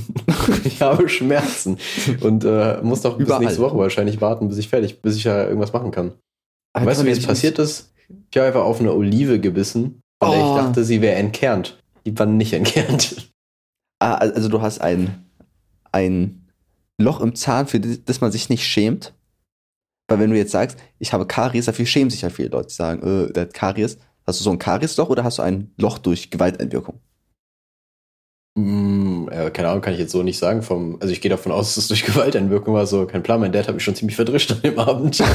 [0.65, 1.79] ich habe Schmerzen.
[2.21, 3.41] Und äh, muss noch bis Überall.
[3.41, 6.13] nächste Woche wahrscheinlich warten, bis ich fertig, bis ich ja irgendwas machen kann.
[6.75, 7.95] weißt du, wie es passiert ist?
[8.31, 10.33] Ich habe einfach auf eine Olive gebissen, Oh.
[10.33, 11.83] ich dachte, sie wäre entkernt.
[12.05, 13.31] Die war nicht entkernt.
[13.99, 15.27] Ah, also du hast ein,
[15.93, 16.47] ein
[16.99, 19.15] Loch im Zahn, für das man sich nicht schämt.
[20.09, 22.75] Weil wenn du jetzt sagst, ich habe Karies, dafür schämen sich ja viele Leute, die
[22.75, 23.99] sagen, äh, der hat Karies.
[24.27, 27.01] Hast du so ein Kariesloch oder hast du ein Loch durch Gewalteinwirkung?
[28.57, 30.63] Mm, äh, keine Ahnung, kann ich jetzt so nicht sagen.
[30.63, 32.87] Vom, also ich gehe davon aus, dass es durch Gewalteinwirkung war.
[32.87, 33.41] So, kein Plan.
[33.41, 35.23] Mein Dad hat mich schon ziemlich verdrischt an dem Abend.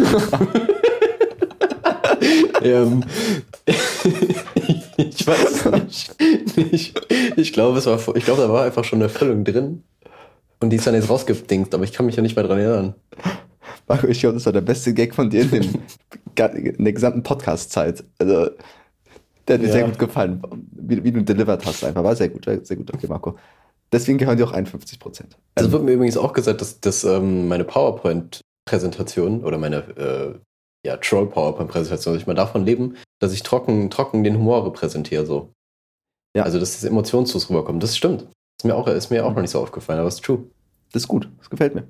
[2.63, 3.03] ähm,
[5.31, 5.71] weiß
[6.71, 6.93] nicht.
[7.37, 9.83] Ich, glaube, es war, ich glaube, da war einfach schon eine Füllung drin.
[10.59, 12.95] Und die ist dann jetzt rausgedingst, aber ich kann mich ja nicht mehr dran erinnern.
[13.87, 15.63] Marco, ich glaube, das war der beste Gag von dir in, dem,
[16.77, 18.03] in der gesamten Podcast-Zeit.
[18.19, 18.51] Also,
[19.47, 19.73] der hat mir Ja.
[19.73, 22.03] sehr gut gefallen, wie, wie du delivered hast einfach.
[22.03, 22.93] War sehr gut, sehr gut.
[22.93, 23.37] Okay, Marco.
[23.91, 25.37] Deswegen gehören dir auch 51 Prozent.
[25.55, 30.39] Also wird mir übrigens auch gesagt, dass, dass ähm, meine PowerPoint-Präsentation oder meine äh,
[30.85, 35.25] ja, Troll-PowerPoint-Präsentation, dass ich mal davon leben, dass ich trocken, trocken den Humor repräsentiere.
[35.25, 35.53] So.
[36.35, 36.43] Ja.
[36.43, 37.83] Also, dass das emotionslos rüberkommt.
[37.83, 38.27] Das stimmt.
[38.59, 40.43] Ist mir auch, ist mir auch noch nicht so aufgefallen, aber es ist true.
[40.91, 41.87] Das ist gut, das gefällt mir.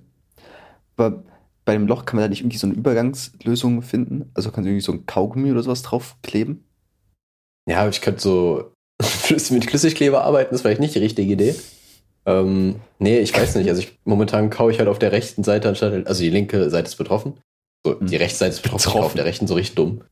[0.95, 1.23] Aber
[1.65, 4.29] bei dem Loch kann man da nicht irgendwie so eine Übergangslösung finden?
[4.33, 6.63] Also kannst du irgendwie so ein Kaugummi oder sowas draufkleben?
[7.67, 8.71] Ja, ich könnte so
[9.51, 11.55] mit Flüssigkleber arbeiten, ist vielleicht nicht die richtige Idee.
[12.25, 13.69] Ähm, nee, ich weiß nicht.
[13.69, 16.87] Also ich, momentan kaue ich halt auf der rechten Seite anstatt, also die linke Seite
[16.87, 17.33] ist betroffen.
[17.85, 18.21] So, die Hm.
[18.21, 20.03] rechte Seite ist betroffen, kaue auf der rechten so richtig dumm.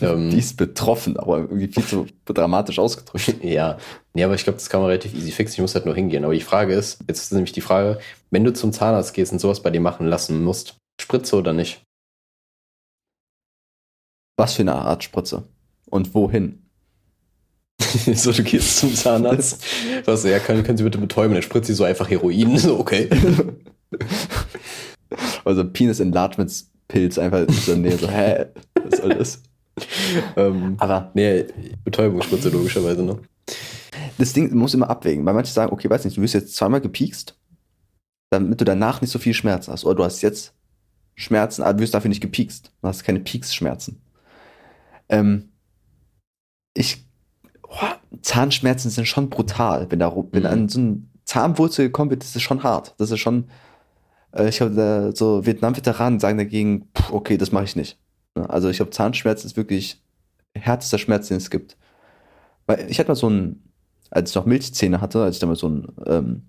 [0.00, 3.36] ähm, Die ist betroffen, aber irgendwie viel zu dramatisch ausgedrückt.
[3.42, 3.78] ja,
[4.14, 5.54] nee, aber ich glaube, das kann man relativ easy fixen.
[5.54, 6.24] Ich muss halt nur hingehen.
[6.24, 9.38] Aber die Frage ist, jetzt ist nämlich die Frage, wenn du zum Zahnarzt gehst und
[9.40, 11.82] sowas bei dir machen lassen musst, Spritze oder nicht?
[14.36, 15.44] Was für eine Art Spritze?
[15.86, 16.62] Und wohin?
[18.14, 19.64] so, du gehst zum Zahnarzt.
[20.04, 21.34] Was, ja, können, können Sie bitte betäuben?
[21.34, 22.58] Dann spritzt sie so einfach Heroin.
[22.58, 23.08] So, okay.
[25.44, 27.98] Also Penis Enlargements Pilz einfach in der Nähe.
[27.98, 28.46] So, hä?
[28.82, 29.42] Was soll das?
[30.36, 31.44] ähm, Aber nee,
[31.84, 33.18] Betäubungsspritze logischerweise, ne?
[34.18, 36.80] das Ding muss immer abwägen, weil manche sagen, okay, weiß nicht, du wirst jetzt zweimal
[36.80, 37.38] gepiekst,
[38.30, 39.84] damit du danach nicht so viel Schmerzen hast.
[39.84, 40.54] Oder du hast jetzt
[41.14, 42.72] Schmerzen, aber du wirst dafür nicht gepiekst.
[42.82, 44.00] Du hast keine Pieksschmerzen.
[45.08, 45.50] Ähm,
[46.74, 47.04] ich,
[47.62, 49.90] oh, Zahnschmerzen sind schon brutal.
[49.90, 50.48] Wenn, da, wenn Mhm.
[50.48, 52.94] an so eine Zahnwurzel gekommen wird, das ist schon hart.
[52.98, 53.48] Das ist schon,
[54.36, 57.98] ich habe so Vietnam-Veteranen sagen dagegen, pff, okay, das mache ich nicht.
[58.34, 58.48] Ne?
[58.48, 60.02] Also ich glaube, Zahnschmerzen ist wirklich
[60.54, 61.76] härtester Schmerz, den es gibt.
[62.66, 63.62] Weil ich hatte mal so ein,
[64.10, 66.42] als ich noch Milchzähne hatte, als ich damals so ein, ähm,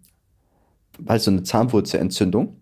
[1.07, 2.57] halt so eine Zahnwurzelentzündung.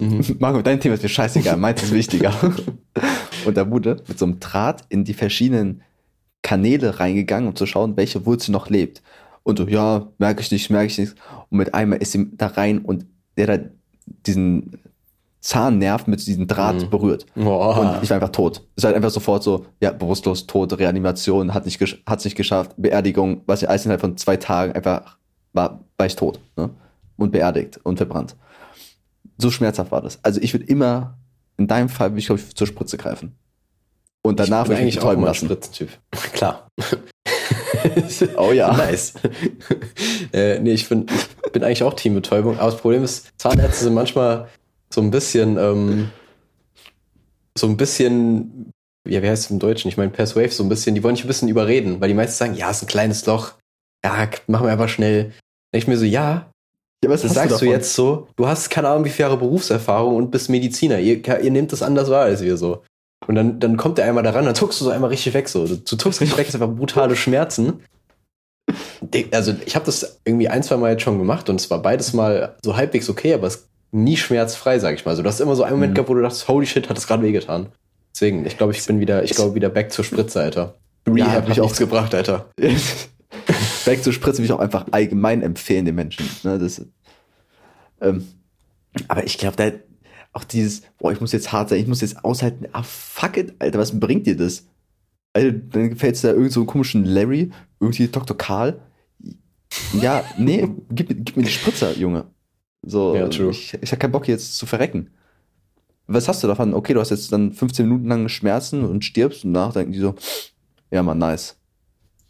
[0.00, 0.24] Mhm.
[0.38, 2.32] Marco, dein Thema ist mir scheißegal, meins ist wichtiger.
[3.44, 5.82] Und da wurde mit so einem Draht in die verschiedenen
[6.42, 9.02] Kanäle reingegangen, um zu schauen, welche Wurzel noch lebt.
[9.42, 11.14] Und so, ja, merke ich nicht, merke ich nicht.
[11.50, 13.64] Und mit einmal ist sie da rein und der da
[14.06, 14.78] diesen
[15.40, 16.90] Zahnnerv mit diesem Draht Mhm.
[16.90, 17.26] berührt.
[17.36, 17.78] Boah.
[17.78, 18.62] Und ich war einfach tot.
[18.74, 23.42] Ist halt einfach sofort so, ja, bewusstlos, tot, Reanimation, hat nicht, hat's nicht geschafft, Beerdigung,
[23.46, 25.16] was ja alles innerhalb von zwei Tagen einfach
[25.52, 26.70] war, war ich tot, ne?
[27.16, 28.34] Und beerdigt und verbrannt.
[29.38, 30.18] So schmerzhaft war das.
[30.24, 31.16] Also ich würde immer,
[31.56, 33.36] in deinem Fall würde ich, glaube ich, zur Spritze greifen.
[34.22, 35.46] Und danach würde ich mich betäuben lassen.
[35.46, 35.90] Spritzentyp.
[36.32, 36.66] Klar.
[38.36, 38.72] Oh ja.
[38.76, 39.14] Nice.
[40.32, 41.06] äh, nee, ich bin,
[41.44, 42.58] ich bin eigentlich auch Teambetäubung.
[42.58, 44.48] Aber das Problem ist, Zahnärzte sind manchmal
[44.92, 46.10] so ein bisschen, ähm,
[47.58, 48.70] so ein bisschen,
[49.08, 49.88] ja, wie heißt es im Deutschen?
[49.88, 52.36] Ich meine, Persuave, so ein bisschen, die wollen dich ein bisschen überreden, weil die meisten
[52.36, 53.52] sagen, ja, ist ein kleines Loch.
[54.04, 55.32] Ja, machen wir einfach schnell.
[55.72, 56.50] Dann ich mir so, ja,
[57.02, 57.68] Ja, was das sagst du davon?
[57.68, 58.28] jetzt so.
[58.36, 60.98] Du hast keine Ahnung, wie viele Jahre Berufserfahrung und bist Mediziner.
[60.98, 62.82] Ihr, ihr nehmt das anders wahr als wir so.
[63.26, 65.66] Und dann, dann kommt der einmal daran, dann zuckst du so einmal richtig weg so.
[65.66, 67.80] Du, du zuckst richtig weg, ist einfach brutale Schmerzen.
[69.32, 72.12] Also ich habe das irgendwie ein, zwei Mal jetzt schon gemacht und es war beides
[72.12, 75.12] mal so halbwegs okay, aber es nie schmerzfrei, sag ich mal.
[75.12, 75.94] Also du hast immer so einen Moment Mhm.
[75.94, 77.66] gehabt, wo du dachtest, holy shit, hat das gerade wehgetan.
[78.14, 80.74] Deswegen, ich glaube, ich bin wieder, ich glaube wieder back zur Spritze, Alter.
[81.08, 82.46] Rehab hab hat ich auch- gebracht, Alter.
[83.84, 86.28] Back zur Spritze würde ich auch einfach allgemein empfehlen den Menschen.
[86.42, 86.84] Ne, das,
[88.00, 88.26] ähm,
[89.06, 89.70] aber ich glaube, da
[90.36, 92.66] auch dieses, boah, ich muss jetzt hart sein, ich muss jetzt aushalten.
[92.72, 94.66] Ah, fuck it, Alter, was bringt dir das?
[95.32, 98.36] Also, dann gefällt da irgend so einen komischen Larry, irgendwie Dr.
[98.36, 98.80] Karl.
[100.00, 102.26] Ja, nee, gib, mir- gib mir die Spritzer, Junge.
[102.82, 103.50] So, Ja, true.
[103.50, 105.10] ich, ich habe keinen Bock jetzt zu verrecken.
[106.06, 106.72] Was hast du davon?
[106.72, 109.98] Okay, du hast jetzt dann 15 Minuten lang Schmerzen und stirbst und danach denken die
[109.98, 110.14] so,
[110.90, 111.56] ja, man, nice.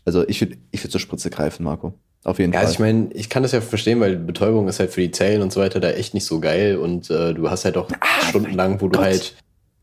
[0.04, 1.92] Also ich würde ich würd zur Spritze greifen, Marco.
[2.27, 2.93] Auf jeden Ja, also ich Fall.
[2.93, 5.61] meine, ich kann das ja verstehen, weil Betäubung ist halt für die Zellen und so
[5.61, 7.89] weiter da echt nicht so geil und äh, du hast halt auch
[8.29, 9.05] stundenlang, wo du Gott.
[9.07, 9.37] halt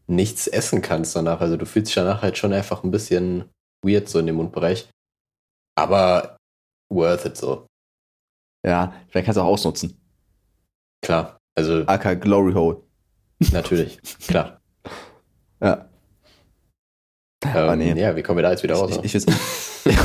[0.07, 1.39] nichts essen kannst danach.
[1.39, 3.45] Also du fühlst dich danach halt schon einfach ein bisschen
[3.81, 4.89] weird so in dem Mundbereich.
[5.75, 6.35] Aber
[6.91, 7.65] worth it so.
[8.65, 9.97] ja, vielleicht kannst du auch ausnutzen.
[11.01, 11.37] Klar.
[11.55, 12.81] Also AK Glory Hole.
[13.53, 13.99] natürlich.
[14.27, 14.59] Klar.
[15.61, 15.89] Ja.
[17.45, 17.93] Ähm, Ah, nee.
[17.99, 18.99] Ja, wie kommen wir da jetzt wieder raus?
[19.03, 19.25] Ich, ich, ich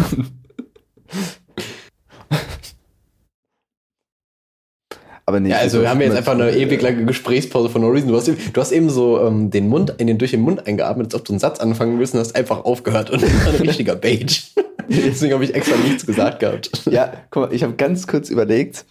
[5.29, 8.09] Aber nee, ja, also wir haben jetzt einfach eine ewig lange Gesprächspause von No Reason.
[8.09, 10.67] Du hast eben, du hast eben so ähm, den Mund, in den durch den Mund
[10.67, 13.61] eingeatmet, als ob du einen Satz anfangen und hast einfach aufgehört und das war ein
[13.61, 14.41] richtiger Beige.
[14.89, 16.71] Deswegen habe ich extra nichts gesagt gehabt.
[16.91, 18.87] Ja, guck mal, ich habe ganz kurz überlegt,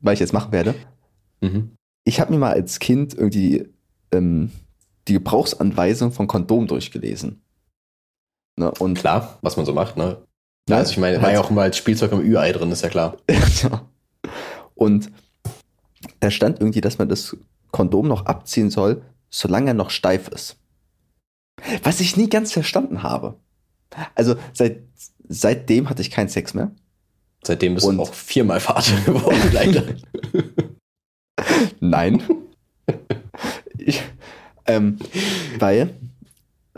[0.00, 0.76] weil ich jetzt machen werde.
[1.40, 1.72] Mhm.
[2.04, 3.66] Ich habe mir mal als Kind irgendwie
[4.12, 4.52] ähm,
[5.08, 7.42] die Gebrauchsanweisung von Kondom durchgelesen.
[8.54, 10.18] Ne, und Klar, was man so macht, ne?
[10.68, 12.90] Ja, also ich meine, war ja auch immer als Spielzeug im Ü-Ei drin, ist ja
[12.90, 13.16] klar.
[13.64, 13.88] Ja.
[14.76, 15.10] Und
[16.20, 17.36] da stand irgendwie, dass man das
[17.70, 20.56] Kondom noch abziehen soll, solange er noch steif ist.
[21.82, 23.36] Was ich nie ganz verstanden habe.
[24.14, 24.80] Also seit,
[25.28, 26.70] seitdem hatte ich keinen Sex mehr.
[27.44, 29.84] Seitdem bist Und- du auch viermal Vater geworden, leider.
[31.80, 32.22] Nein.
[33.78, 34.02] ich,
[34.66, 34.98] ähm,
[35.58, 35.94] weil,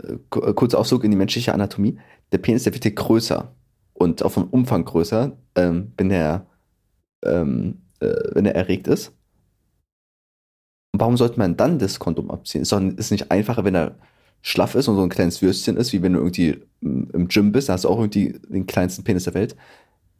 [0.03, 1.99] äh, äh, kurzer Ausflug in die menschliche Anatomie,
[2.31, 3.53] der Penis, der wird hier größer
[3.93, 6.45] und auch vom Umfang größer, ähm, wenn er,
[7.25, 9.11] ähm, äh, wenn er erregt ist.
[10.93, 12.61] Warum sollte man dann das Kondom abziehen?
[12.61, 13.95] Ist doch ist nicht einfacher, wenn er
[14.41, 17.69] schlaff ist und so ein kleines Würstchen ist, wie wenn du irgendwie im Gym bist,
[17.69, 19.55] da hast du auch irgendwie den kleinsten Penis der Welt.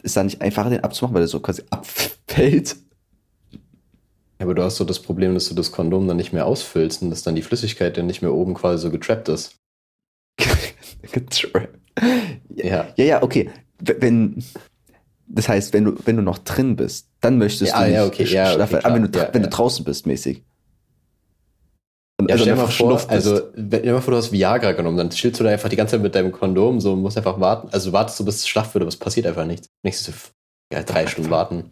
[0.03, 1.85] Ist da nicht einfacher, den abzumachen, weil er so quasi ab
[2.27, 2.75] fällt.
[4.39, 7.01] Ja, aber du hast so das Problem, dass du das Kondom dann nicht mehr ausfüllst
[7.01, 9.55] und dass dann die Flüssigkeit dann nicht mehr oben quasi so getrappt ist.
[11.11, 11.77] Getrappt.
[12.55, 12.87] Ja.
[12.95, 13.49] Ja, ja, okay.
[13.79, 14.43] Wenn,
[15.27, 18.05] das heißt, wenn du, wenn du noch drin bist, dann möchtest Ja, du nicht ja,
[18.05, 20.43] okay, ja, okay, aber wenn du, wenn du draußen bist, mäßig.
[22.21, 24.97] Und Ja, also stell mal vor, also, wenn- dir mal vor, du hast Viagra genommen,
[24.97, 27.69] dann chillst du da einfach die ganze Zeit mit deinem Kondom, so, musst einfach warten,
[27.71, 29.67] also du wartest du, bis es schlaff wird, aber es passiert einfach nichts.
[29.83, 30.13] Nächstes, so,
[30.73, 31.71] ja, drei Stunden warten.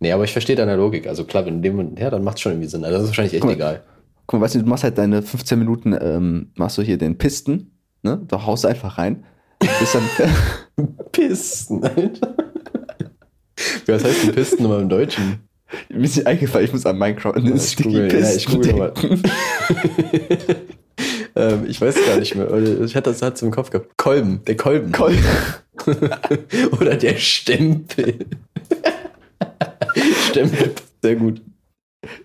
[0.00, 1.06] Nee, aber ich verstehe deine Logik.
[1.08, 2.84] Also klar, wenn du dem, ja, dann macht es schon irgendwie Sinn.
[2.84, 3.54] Also das ist wahrscheinlich echt Guck mal.
[3.56, 3.82] egal.
[4.26, 7.18] Guck mal, weißt du, du machst halt deine 15 Minuten, ähm, machst du hier den
[7.18, 8.20] Pisten, ne?
[8.28, 9.24] Da haust du einfach rein.
[9.58, 12.34] Bist dann, Pisten, Alter.
[13.86, 15.47] Was heißt die Pisten nochmal im Deutschen?
[15.88, 18.28] Mir ist nicht eingefallen, ich muss an Minecraft an den ich google, ja,
[18.72, 18.92] nochmal.
[21.36, 22.52] ähm, ich weiß gar nicht mehr.
[22.84, 23.96] Ich hatte das hat im Kopf gehabt.
[23.96, 24.92] Kolben, der Kolben.
[24.92, 25.24] Kolben.
[26.80, 28.26] Oder der Stempel.
[30.30, 31.42] Stempel, sehr gut.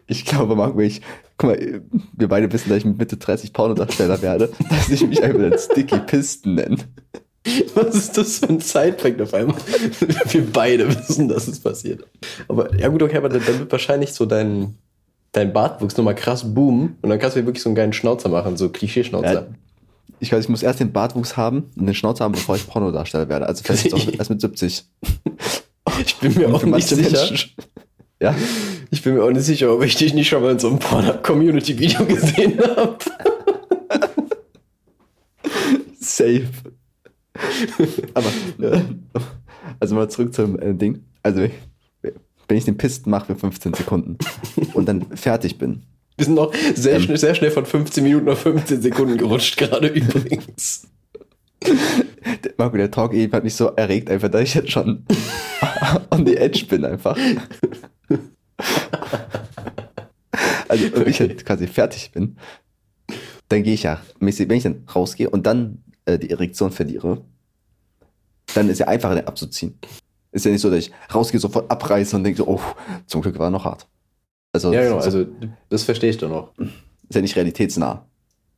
[0.08, 1.02] Ich glaube, Marco, ich,
[1.38, 1.82] guck mal,
[2.14, 5.66] wir beide wissen, dass ich mit Mitte 30 Pornodarsteller werde, dass ich mich einfach als
[5.66, 6.78] Sticky Pisten nenne.
[7.76, 9.56] Was ist das für ein Sidefact auf einmal?
[10.30, 12.06] Wir beide wissen, dass es passiert.
[12.48, 14.76] Aber ja gut, okay, aber dann wird wahrscheinlich so dein,
[15.34, 18.30] dein Bartwuchs nochmal krass boomen und dann kannst du dir wirklich so einen geilen Schnauzer
[18.30, 19.34] machen, so Klischeeschnauzer.
[19.34, 19.46] Ja.
[20.20, 23.28] Ich weiß, ich muss erst den Bartwuchs haben und den Schnauzer haben, bevor ich Pornodarsteller
[23.28, 23.46] werde.
[23.46, 24.86] Also vielleicht doch erst mit 70.
[26.06, 27.10] Ich bin mir auch nicht sicher.
[27.28, 27.52] Menschen-
[28.22, 28.34] Ja,
[28.90, 30.80] Ich bin mir auch nicht sicher, ob ich dich nicht schon mal in so einem
[30.80, 32.98] Porn-Community-Video gesehen habe.
[36.00, 36.48] safe.
[38.14, 38.30] Aber,
[38.60, 38.82] äh,
[39.80, 41.04] also mal zurück zum äh, Ding.
[41.24, 41.48] Also,
[42.48, 44.18] wenn ich den Pisten mache für 15 Sekunden
[44.74, 45.84] und dann fertig bin,
[46.18, 47.02] Wir sind noch sehr, Ähm.
[47.02, 50.88] schnell, sehr schnell von 15 Minuten auf 15 Sekunden gerutscht, gerade übrigens.
[52.58, 55.06] Marco, der Talk eben hat mich so erregt, einfach, dass ich jetzt schon
[56.12, 57.18] on the edge bin, einfach.
[60.68, 62.38] Also, wenn ich halt quasi fertig bin,
[63.50, 67.22] dann gehe ich ja wenn ich dann rausgehe und dann äh, die Erektion verliere,
[68.54, 69.78] dann ist ja einfacher, den abzuziehen.
[70.32, 72.62] Ist ja nicht so, dass ich rausgehe, sofort abreiße und denke so, oh,
[73.06, 73.88] zum Glück war er noch hart.
[74.52, 75.26] Also, Ja, genau, so, also
[75.70, 76.52] das verstehe ich dann noch.
[76.58, 78.06] ist ja nicht realitätsnah.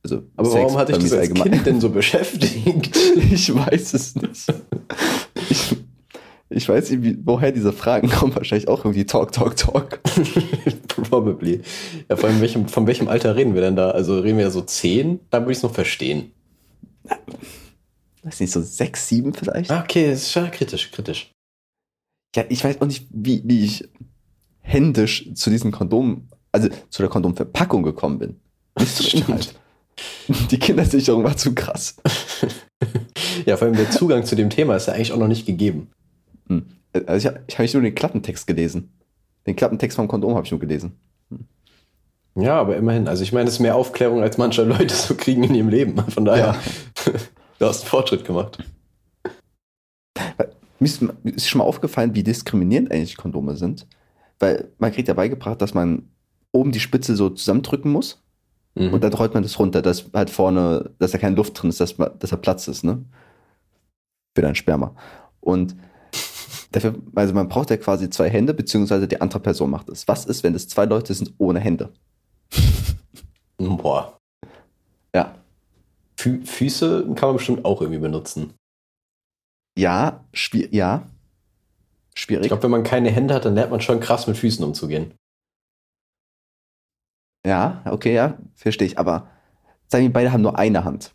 [0.04, 2.96] Also, Aber Sex warum hat mir das als Kind denn so beschäftigt?
[3.32, 4.54] Ich weiß es nicht.
[5.50, 5.76] Ich,
[6.50, 8.36] ich weiß nicht, woher diese Fragen kommen.
[8.36, 10.00] Wahrscheinlich auch irgendwie Talk, Talk, Talk.
[10.88, 11.62] Probably.
[12.08, 13.92] Ja, vor allem, welchem, von welchem Alter reden wir denn da?
[13.92, 15.22] Also reden wir da so 10?
[15.32, 16.32] Da würde ich es noch verstehen.
[18.24, 19.70] Weiß nicht, so sechs, sieben vielleicht?
[19.70, 21.32] Ah, okay, das ist schon kritisch, kritisch.
[22.36, 23.88] Ja, ich weiß auch nicht, wie, wie ich
[24.62, 28.40] händisch zu diesem Kondom, also zu der Kondomverpackung gekommen bin.
[28.80, 29.06] Nicht zum.
[29.28, 29.56] Inhalt.
[30.52, 31.96] Die Kindersicherung war zu krass.
[33.46, 35.90] Ja, vor allem der Zugang zu dem Thema ist ja eigentlich auch noch nicht gegeben.
[36.48, 36.66] Hm.
[36.94, 38.92] Also ich habe ich hab nicht nur den Klappentext gelesen.
[39.46, 40.98] Den Klappentext vom Kondom habe ich nur gelesen.
[42.38, 43.08] Ja, aber immerhin.
[43.08, 45.98] Also ich meine, es ist mehr Aufklärung, als manche Leute so kriegen in ihrem Leben.
[46.10, 46.56] Von daher,
[47.60, 48.64] du hast einen Fortschritt gemacht.
[50.80, 50.88] Mir
[51.24, 53.88] ist, schon mal aufgefallen, wie diskriminierend eigentlich Kondome sind.
[54.40, 56.10] Weil man kriegt ja beigebracht, dass man
[56.52, 58.22] oben die Spitze so zusammendrücken muss
[58.78, 58.94] Mhm.
[58.94, 61.80] und dann rollt man das runter, dass halt vorne, dass da keine Luft drin ist,
[61.80, 63.06] dass, dass da Platz ist, ne?
[64.36, 64.94] Für dein Sperma.
[65.40, 65.76] Und
[66.74, 70.08] dafür, also man braucht ja quasi zwei Hände, beziehungsweise die andere Person macht es.
[70.10, 71.94] Was ist, wenn es zwei Leute sind ohne Hände?
[73.58, 74.18] Boah.
[75.16, 75.36] Ja.
[76.18, 78.54] Fü Füße kann man bestimmt auch irgendwie benutzen.
[79.78, 81.04] Ja, schwierig, ja.
[82.16, 82.48] Ich Schwierig.
[82.48, 85.14] glaube, wenn man keine Hände hat, dann lernt man schon krass mit Füßen umzugehen.
[87.46, 88.98] Ja, okay, ja, verstehe ich.
[88.98, 89.28] Aber
[89.88, 91.14] sagen wir, beide haben nur eine Hand.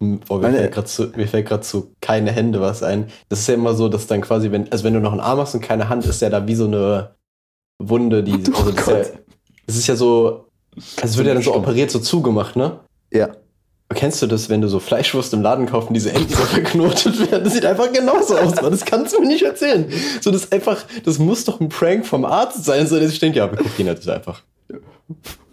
[0.00, 3.08] Hm, Boah, mir Meine- fällt gerade zu, mir fällt gerade zu keine Hände was ein.
[3.28, 5.38] Das ist ja immer so, dass dann quasi, wenn, also wenn du noch einen Arm
[5.38, 7.14] hast und keine Hand, ist ja da wie so eine
[7.80, 9.20] Wunde, die, Oh also das, ist ja,
[9.70, 10.46] Das ist ja so,
[11.00, 12.80] es wird ja dann so operiert, so zugemacht, ne?
[13.12, 13.36] Ja.
[13.94, 17.30] Kennst du das, wenn du so Fleischwurst im Laden kaufst und diese Enden so verknotet
[17.30, 17.44] werden?
[17.44, 18.72] Das sieht einfach genauso aus, Mann.
[18.72, 19.88] Das kannst du mir nicht erzählen.
[20.20, 23.20] So, das ist einfach, das muss doch ein Prank vom Arzt sein, so dass ich
[23.20, 24.42] denke, ja, wir gucken halt einfach.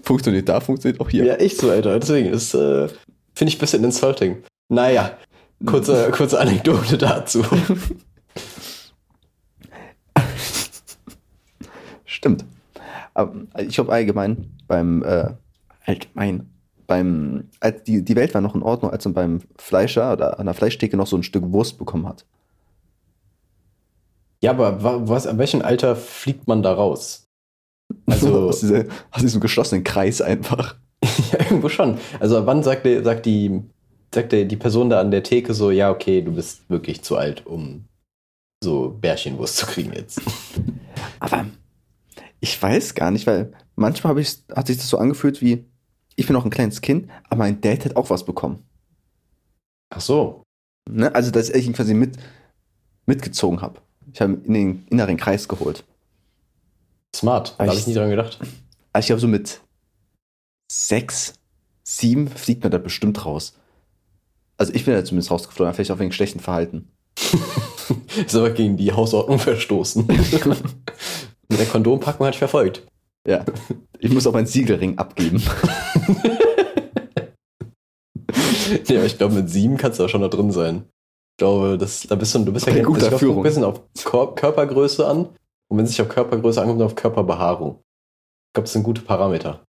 [0.02, 1.24] Funktioniert da, funktioniert auch hier.
[1.24, 2.00] Ja, echt so, Alter.
[2.00, 2.88] Deswegen ist, äh,
[3.36, 4.38] finde ich ein bisschen insulting.
[4.70, 5.16] Naja,
[5.64, 7.46] kurze, kurze Anekdote dazu.
[12.06, 12.46] Stimmt.
[13.18, 15.32] Aber ich glaube allgemein beim äh,
[15.86, 16.52] allgemein
[16.86, 20.46] beim als die, die Welt war noch in Ordnung, als man beim Fleischer oder an
[20.46, 22.26] der Fleischtheke noch so ein Stück Wurst bekommen hat.
[24.42, 27.26] Ja, aber wa- was, an welchem Alter fliegt man da raus?
[28.06, 30.76] Also, aus, dieser, aus diesem geschlossenen Kreis einfach.
[31.32, 31.98] ja, irgendwo schon.
[32.20, 33.64] Also, wann sagt, der, sagt, die,
[34.14, 37.18] sagt der, die Person da an der Theke so, ja, okay, du bist wirklich zu
[37.18, 37.86] alt, um
[38.64, 40.22] so Bärchenwurst zu kriegen jetzt?
[41.20, 41.48] Aber
[42.40, 45.66] ich weiß gar nicht, weil manchmal hab ich, hat sich das so angefühlt wie,
[46.16, 48.64] ich bin noch ein kleines Kind, aber mein Dad hat auch was bekommen.
[49.90, 50.44] Ach so.
[50.90, 51.14] Ne?
[51.14, 52.18] Also, dass ich ihn quasi mit,
[53.06, 53.82] mitgezogen habe.
[54.14, 55.84] Ich habe ihn in den inneren Kreis geholt.
[57.16, 57.56] Smart.
[57.58, 58.40] Da habe ich- nie dran gedacht.
[58.94, 59.62] Also ich glaube, so mit
[60.72, 61.34] sechs,
[61.84, 63.58] sieben fliegt man da bestimmt raus.
[64.58, 66.90] Also ich bin da zumindest rausgeflogen, vielleicht auch wegen schlechten Verhalten.
[68.26, 70.08] Ist aber gegen die Hausordnung verstoßen.
[71.50, 72.86] Mit der Kondompackung hat ich verfolgt.
[73.28, 73.46] Ja.
[74.00, 75.42] Ich muss auch meinen Siegelring abgeben.
[78.88, 80.84] Ja, aber ich glaube, mit sieben kannst du auch schon da drin sein.
[81.32, 83.38] Ich glaube, das, da bist du, du bist ja Führung.
[83.38, 85.30] ein bisschen auf Kor Körpergröße an.
[85.70, 87.76] Und wenn es sich auf Körpergröße ankommt, auf Körperbehaarung.
[87.76, 89.64] Ich glaube, das sind gute Parameter.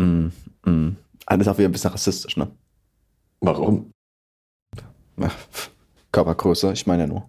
[0.00, 0.28] Mm,
[0.64, 0.96] mm.
[1.26, 2.50] Alles auch wieder ein bisschen rassistisch, ne?
[3.40, 3.92] Warum?
[5.20, 5.70] Pf,
[6.12, 7.28] Körpergröße, ich meine ja nur.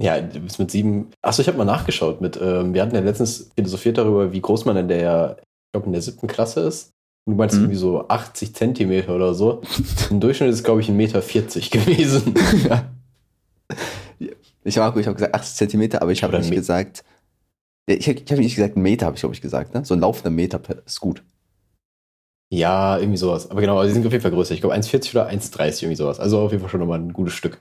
[0.00, 1.10] Ja, du bist mit sieben.
[1.22, 2.20] Achso, ich habe mal nachgeschaut.
[2.20, 5.86] Mit, ähm, wir hatten ja letztens philosophiert darüber, wie groß man in der, ich glaube,
[5.86, 6.90] in der siebten Klasse ist.
[7.28, 7.62] Du meinst Mhm.
[7.62, 9.62] irgendwie so 80 Zentimeter oder so.
[10.10, 11.20] Im Durchschnitt ist es, glaube ich, 1,40 Meter
[11.70, 12.34] gewesen.
[12.68, 12.90] ja.
[14.64, 17.04] Ich habe ich hab gesagt 80 Zentimeter, aber ich habe nicht Me- gesagt.
[17.88, 19.74] Ich habe ich hab nicht gesagt, Meter habe ich, glaube ich, gesagt.
[19.74, 19.84] Ne?
[19.84, 21.22] So ein laufender Meter ist gut.
[22.52, 23.50] Ja, irgendwie sowas.
[23.50, 24.54] Aber genau, die sind auf jeden Fall größer.
[24.54, 26.20] Ich glaube 1,40 oder 1,30 irgendwie sowas.
[26.20, 27.60] Also auf jeden Fall schon nochmal ein gutes Stück.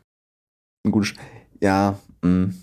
[0.85, 1.13] Ein gutes.
[1.61, 1.97] Ja.
[2.25, 2.55] Mm.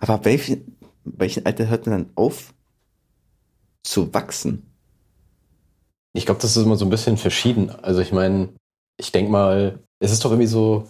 [0.00, 2.54] Aber ab welchen, welchen Alter hört man dann auf
[3.82, 4.70] zu wachsen?
[6.14, 7.70] Ich glaube, das ist immer so ein bisschen verschieden.
[7.70, 8.50] Also ich meine,
[8.98, 10.88] ich denke mal, es ist doch irgendwie so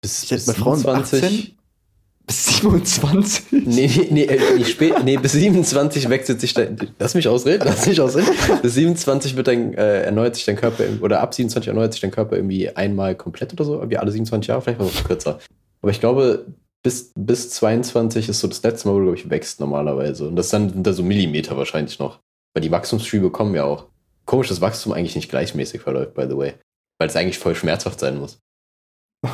[0.00, 1.56] bis, Ich bis bei Frauen mit 18
[2.26, 3.44] bis 27?
[3.52, 6.76] Nee, nee, nee, äh, nee, spät, nee, bis 27 wechselt sich dein.
[6.98, 8.28] Lass mich ausreden, lass mich ausreden.
[8.62, 12.10] Bis 27 wird dein, äh, erneuert sich dein Körper, oder ab 27 erneuert sich dein
[12.10, 15.38] Körper irgendwie einmal komplett oder so, wie alle 27 Jahre, vielleicht noch kürzer.
[15.86, 16.46] Aber ich glaube,
[16.82, 20.26] bis, bis 22 ist so das letzte Mal, wo du, glaube ich, wächst normalerweise.
[20.26, 22.18] Und das dann, sind da so Millimeter wahrscheinlich noch.
[22.52, 23.86] Weil die Wachstumsschübe kommen ja auch.
[24.24, 26.54] Komisch, dass Wachstum eigentlich nicht gleichmäßig verläuft, by the way.
[26.98, 28.40] Weil es eigentlich voll schmerzhaft sein muss.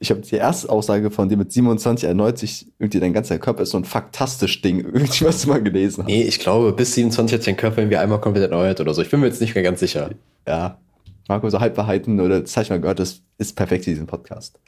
[0.00, 3.62] Ich habe die erste Aussage von dir mit 27 erneuert sich irgendwie dein ganzer Körper
[3.62, 4.78] ist so ein faktastisch Ding.
[4.84, 6.08] Irgendwie, was du mal gelesen hast.
[6.08, 9.02] Nee, ich glaube, bis 27 hat sich dein Körper irgendwie einmal komplett erneuert oder so.
[9.02, 10.10] Ich bin mir jetzt nicht mehr ganz sicher.
[10.46, 10.78] Ja.
[11.26, 14.60] Marco, so Halbwahrheiten oder das habe ich mal gehört, das ist perfekt für diesen Podcast.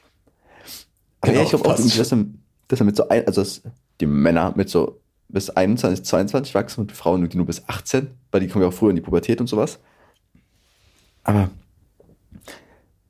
[1.21, 2.25] Aber Genau, ja, ich glaube auch, dass er,
[2.67, 3.61] dass mit so ein, also dass
[3.99, 8.11] die Männer mit so bis 21, 22 wachsen und die Frauen irgendwie nur bis 18,
[8.31, 9.79] weil die kommen ja auch früher in die Pubertät und sowas.
[11.23, 11.49] Aber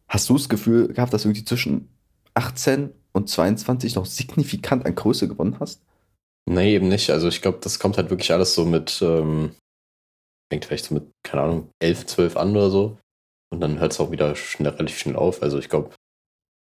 [0.08, 1.90] hast du das Gefühl gehabt, dass du irgendwie zwischen
[2.34, 5.82] 18 und 22 noch signifikant an Größe gewonnen hast?
[6.46, 7.10] Nee, eben nicht.
[7.10, 9.56] Also ich glaube, das kommt halt wirklich alles so mit, ähm,
[10.52, 12.98] fängt vielleicht so mit, keine Ahnung, 11, 12 an oder so.
[13.54, 15.42] Und dann hört es auch wieder schnell, relativ schnell auf.
[15.42, 15.92] Also ich glaube,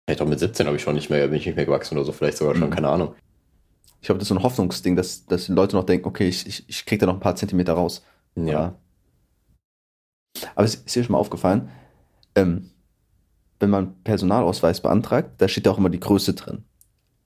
[0.04, 2.04] vielleicht auch mit 17 habe ich schon nicht mehr, bin ich nicht mehr gewachsen oder
[2.04, 2.72] so, vielleicht sogar schon, Mhm.
[2.74, 3.14] keine Ahnung.
[4.00, 6.46] Ich glaube, das ist so ein Hoffnungsding, dass, dass die Leute noch denken, okay, ich,
[6.46, 8.02] ich, ich krieg da noch ein paar Zentimeter raus.
[8.36, 8.74] Ja.
[10.54, 11.70] Aber es ist dir schon mal aufgefallen,
[12.34, 12.70] ähm,
[13.60, 16.64] wenn man Personalausweis beantragt, da steht ja auch immer die Größe drin.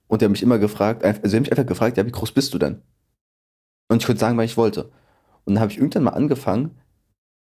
[0.06, 2.32] Und die haben mich immer gefragt, also sie haben mich einfach gefragt, ja, wie groß
[2.32, 2.82] bist du denn?
[3.90, 4.92] Und ich konnte sagen, weil ich wollte.
[5.44, 6.78] Und dann habe ich irgendwann mal angefangen,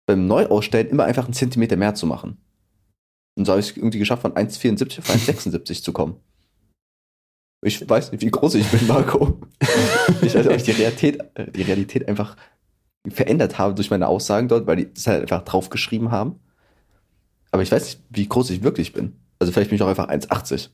[0.05, 2.37] beim Neuausstellen immer einfach einen Zentimeter mehr zu machen.
[3.37, 6.15] Und so habe ich es irgendwie geschafft, von 1,74 auf 1,76 zu kommen.
[7.61, 9.39] Ich weiß nicht, wie groß ich bin, Marco.
[10.21, 12.35] Ich weiß nicht, ob ich die Realität, äh, die Realität einfach
[13.07, 16.39] verändert habe durch meine Aussagen dort, weil die das halt einfach draufgeschrieben haben.
[17.51, 19.19] Aber ich weiß nicht, wie groß ich wirklich bin.
[19.39, 20.69] Also vielleicht bin ich auch einfach 1,80.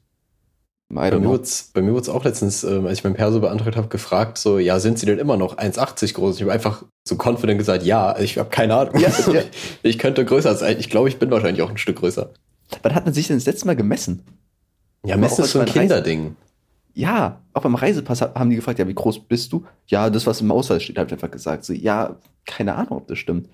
[0.91, 1.39] I Bei mir,
[1.74, 4.80] bei wurde es auch letztens, ähm, als ich mein Perso beantragt habe, gefragt, so, ja,
[4.80, 6.36] sind sie denn immer noch 1,80 groß?
[6.36, 8.99] Ich habe einfach so confident gesagt, ja, ich habe keine Ahnung.
[8.99, 9.41] Ja, ja.
[9.84, 10.78] Ich könnte größer sein.
[10.80, 12.32] Ich glaube, ich bin wahrscheinlich auch ein Stück größer.
[12.82, 14.24] Wann hat man sich denn das letzte Mal gemessen?
[15.05, 16.36] Ja, Messen ist so ein mein Reise- Kinderding.
[16.95, 19.65] Ja, auch beim Reisepass ha- haben die gefragt, ja, wie groß bist du?
[19.88, 21.65] Ja, das, was im Ausweis steht, habe ich einfach gesagt.
[21.65, 23.49] So, ja, keine Ahnung, ob das stimmt.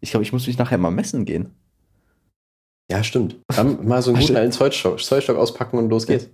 [0.00, 1.50] Ich glaube, ich muss mich nachher mal messen gehen.
[2.90, 3.36] Ja, stimmt.
[3.56, 6.28] Dann mal so einen guten alten Zollstock, Zollstock auspacken und los geht's.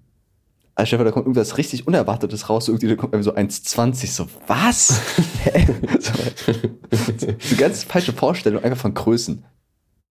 [0.74, 4.28] Also Stefan, da kommt irgendwas richtig Unerwartetes raus, irgendwie da kommt irgendwie so 1,20, so,
[4.46, 5.00] was?
[5.44, 5.66] Hä?
[6.00, 6.12] so,
[7.38, 9.44] so ganz falsche Vorstellung einfach von Größen.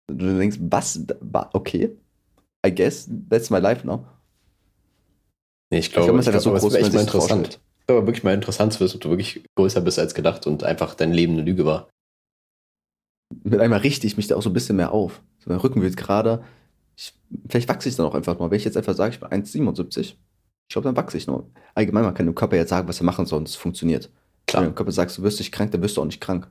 [0.09, 1.01] Du denkst, was?
[1.21, 1.91] Wa- Okay.
[2.65, 4.05] I guess that's my life now.
[5.71, 7.61] Nee, ich glaube, glaube, man ich ist einfach so glaube, groß, echt mal interessant.
[7.87, 10.65] wäre aber wirklich mal interessant zu wissen, ob du wirklich größer bist als gedacht und
[10.65, 11.89] einfach dein Leben eine Lüge war.
[13.43, 15.21] Mit einmal richte ich mich da auch so ein bisschen mehr auf.
[15.39, 16.45] So, mein Rücken wird gerade.
[16.97, 17.13] Ich,
[17.49, 18.51] vielleicht wachse ich dann auch einfach mal.
[18.51, 20.17] Wenn ich jetzt einfach sage, ich bin 1,77, ich
[20.69, 21.51] glaube, dann wachse ich nur.
[21.75, 24.05] Allgemein, man kann dem Körper jetzt sagen, was er machen soll und es funktioniert.
[24.05, 24.65] Wenn du Klar.
[24.65, 26.49] dem Körper sagst, du wirst nicht krank, dann wirst du auch nicht krank.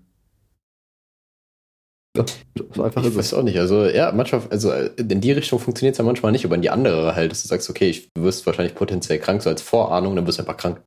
[2.15, 2.25] Ja,
[2.73, 3.33] so einfach Ich ist weiß es.
[3.33, 3.57] auch nicht.
[3.59, 6.69] Also, ja, manchmal, also in die Richtung funktioniert es ja manchmal nicht, aber in die
[6.69, 10.25] andere halt, dass du sagst, okay, ich, wirst wahrscheinlich potenziell krank, so als Vorahnung, dann
[10.27, 10.81] wirst du einfach krank.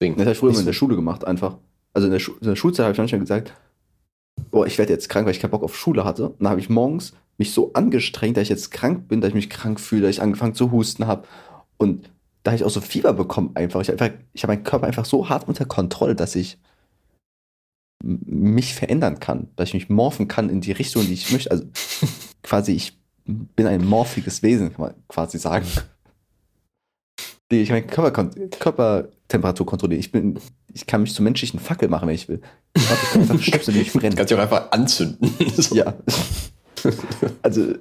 [0.00, 1.56] Deswegen, Das habe ich früher immer in der Schule gemacht, einfach.
[1.94, 3.52] Also in der, Schu in der Schulzeit habe ich manchmal gesagt,
[4.50, 6.30] boah, ich werde jetzt krank, weil ich keinen Bock auf Schule hatte.
[6.30, 9.34] Und dann habe ich morgens mich so angestrengt, dass ich jetzt krank bin, dass ich
[9.34, 11.26] mich krank fühle, dass ich angefangen zu husten habe.
[11.78, 12.10] Und
[12.42, 13.80] da habe ich auch so Fieber bekommen einfach.
[13.80, 16.58] Ich, einfach, ich habe meinen Körper einfach so hart unter Kontrolle, dass ich
[18.06, 21.50] mich verändern kann, dass ich mich morphen kann in die Richtung, die ich möchte.
[21.50, 21.64] Also
[22.42, 25.66] quasi, ich bin ein morphiges Wesen, kann man quasi sagen.
[27.50, 30.00] Die- Ich meine Körper, Körpertemperatur kontrollieren.
[30.00, 30.38] Ich bin,
[30.72, 32.40] ich kann mich zum menschlichen Fackel machen, wenn ich will.
[32.76, 34.14] Ich kann einfach Stöpsel, die mich brennen.
[34.16, 35.30] Kannst du auch einfach anzünden.
[35.56, 35.74] So.
[35.76, 35.94] Ja.
[37.42, 37.74] Also,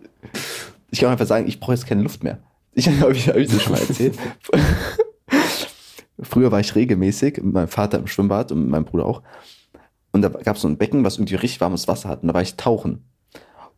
[0.91, 2.39] ich kann einfach sagen, ich brauche jetzt keine Luft mehr.
[2.73, 4.17] Ich habe ich, hab ich das schon mal erzählt.
[6.21, 9.21] Früher war ich regelmäßig mit meinem Vater im Schwimmbad und mit meinem Bruder auch.
[10.13, 12.21] Und da gab es so ein Becken, was irgendwie richtig warmes Wasser hat.
[12.21, 13.03] Und da war ich tauchen.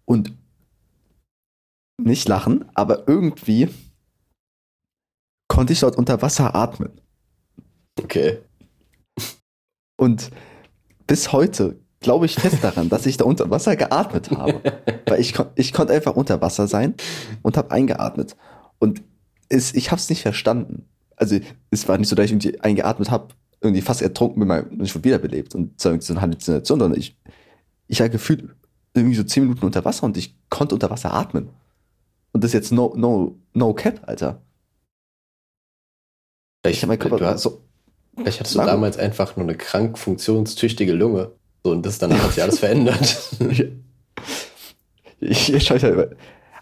[0.05, 0.33] Und
[1.97, 3.69] nicht lachen, aber irgendwie
[5.47, 7.01] konnte ich dort unter Wasser atmen.
[7.97, 8.39] Okay.
[9.97, 10.29] Und
[11.07, 14.61] bis heute glaube ich fest daran, dass ich da unter Wasser geatmet habe.
[15.07, 16.95] Weil ich, kon ich konnte einfach unter Wasser sein
[17.41, 18.35] und habe eingeatmet.
[18.79, 19.01] Und
[19.49, 20.87] es, ich habe es nicht verstanden.
[21.15, 21.39] Also
[21.71, 23.29] es war nicht so, dass ich irgendwie eingeatmet habe,
[23.65, 25.55] irgendwie fast ertrunken bin mein- und ich wurde wiederbelebt.
[25.55, 27.17] Und so so eine Halluzination, sondern ich,
[27.87, 28.49] ich habe gefühlt
[28.93, 31.49] irgendwie so zehn Minuten unter Wasser und ich konnte unter Wasser atmen.
[32.31, 34.41] Und das ist jetzt no, no, no cap, Alter.
[36.61, 37.61] Vielleicht, Ich habe meinen Körper du hast, so,
[38.15, 41.31] vielleicht hattest du damals einfach nur eine krank funktionstüchtige Lunge.
[41.63, 43.31] So, und das danach hat sich alles verändert.
[45.19, 46.15] Ich, ich scheiße.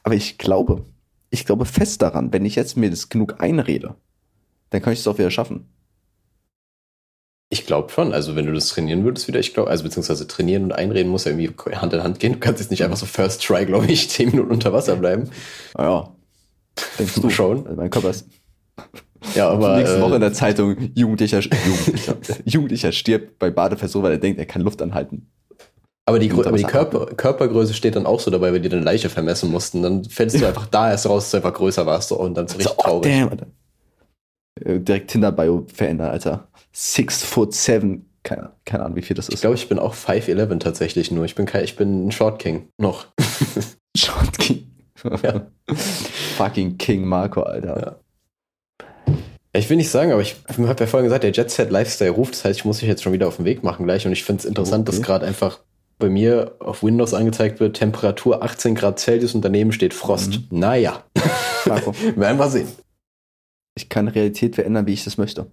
[0.03, 0.85] Aber ich glaube,
[1.29, 3.95] ich glaube fest daran, wenn ich jetzt mir das genug einrede,
[4.69, 5.67] dann kann ich es auch wieder schaffen.
[7.53, 8.13] Ich glaube schon.
[8.13, 11.25] Also, wenn du das trainieren würdest wieder, ich glaube, also beziehungsweise trainieren und einreden muss
[11.25, 12.33] ja irgendwie Hand in Hand gehen.
[12.33, 15.29] Du kannst jetzt nicht einfach so First Try, glaube ich, zehn Minuten unter Wasser bleiben.
[15.77, 16.09] Ja.
[16.97, 17.65] Denkst du Schon.
[17.67, 18.25] Also mein Körper ist
[19.35, 19.77] Ja, aber.
[19.77, 24.39] nächste Woche in Äh, der Zeitung, Jugendlicher, Jugendlicher, Jugendlicher stirbt bei Badeversuch, weil er denkt,
[24.39, 25.29] er kann Luft anhalten.
[26.05, 29.09] aber die, aber die Körper, Körpergröße steht dann auch so dabei, wenn die deine Leiche
[29.09, 29.83] vermessen mussten.
[29.83, 32.47] Dann fällst du einfach da erst raus, dass du einfach größer warst so, und dann
[32.47, 33.11] so richtig So, oh, traurig.
[33.11, 33.29] damn.
[34.61, 36.47] Äh, Direkt Tinder-Bio verändern, Alter.
[36.71, 38.05] Six foot seven.
[38.23, 39.41] Keine, keine Ahnung, wie viel das Ich ist.
[39.41, 41.25] glaube, ich bin auch 5'11 tatsächlich nur.
[41.25, 42.69] Ich bin kein, ich bin ein Short King.
[42.77, 43.07] Noch.
[43.97, 44.67] Short King.
[45.21, 45.45] Ja.
[46.37, 47.97] Fucking King Marco, Alter.
[49.05, 49.15] Ja.
[49.55, 52.33] Ich will nicht sagen, aber ich habe ja vorhin gesagt, der Jet Set Lifestyle ruft.
[52.33, 54.05] Das heißt, ich muss mich jetzt schon wieder auf den Weg machen gleich.
[54.07, 55.05] Und ich finde es interessant, dass Okay.
[55.05, 55.59] gerade einfach
[55.99, 60.39] bei mir auf Windows angezeigt wird, Temperatur 18 Grad Celsius und daneben steht Frost.
[60.49, 60.59] Mhm.
[60.59, 61.03] Naja,
[61.67, 61.93] Marco.
[62.15, 62.67] werden wir sehen.
[63.75, 65.47] Ich kann Realität verändern, wie ich das möchte.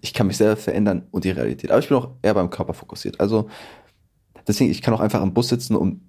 [0.00, 1.70] Ich kann mich selber verändern und die Realität.
[1.70, 3.20] Aber ich bin auch eher beim Körper fokussiert.
[3.20, 3.48] Also,
[4.46, 6.00] deswegen, ich kann auch einfach am Bus sitzen und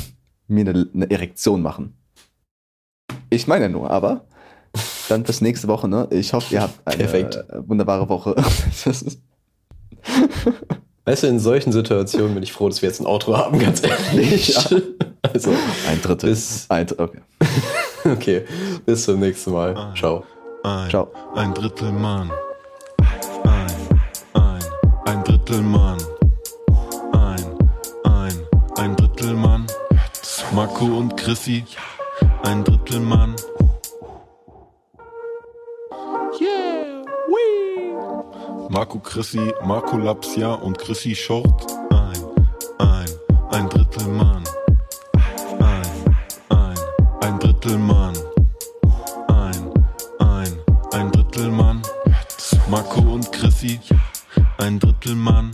[0.48, 1.94] mir eine, eine Erektion machen.
[3.30, 4.26] Ich meine nur, aber
[5.08, 6.06] dann bis nächste Woche, ne?
[6.10, 7.38] Ich hoffe, ihr habt eine Perfekt.
[7.66, 8.36] wunderbare Woche.
[11.04, 13.82] Weißt du, in solchen Situationen bin ich froh, dass wir jetzt ein Auto haben, ganz
[13.82, 14.48] ehrlich.
[14.48, 14.62] Ja.
[15.22, 15.52] Also,
[15.88, 16.30] ein Drittel.
[16.30, 16.86] Bis- ein.
[16.96, 17.20] Okay.
[18.04, 18.44] okay,
[18.84, 19.76] bis zum nächsten Mal.
[19.76, 19.94] Ah.
[19.96, 20.24] Ciao.
[20.66, 21.08] Ein, Ciao.
[21.36, 22.28] ein Drittel Mann.
[23.44, 24.00] Ein,
[24.34, 24.64] ein,
[25.04, 25.96] ein Drittel Mann.
[27.12, 27.44] Ein,
[28.02, 28.34] ein,
[28.76, 29.68] ein Drittel Mann.
[30.52, 31.64] Marco und Chrissy.
[32.42, 33.36] Ein Drittel Mann.
[38.68, 41.64] Marco Chrissy, Marco Lapsia und Chrissy Short.
[41.90, 42.24] Ein,
[42.78, 43.06] ein,
[43.52, 44.42] ein Drittel Mann.
[45.60, 46.16] Ein,
[46.48, 46.74] ein,
[47.20, 48.05] ein Drittel Mann.
[54.58, 55.50] Ein Drittel Mann.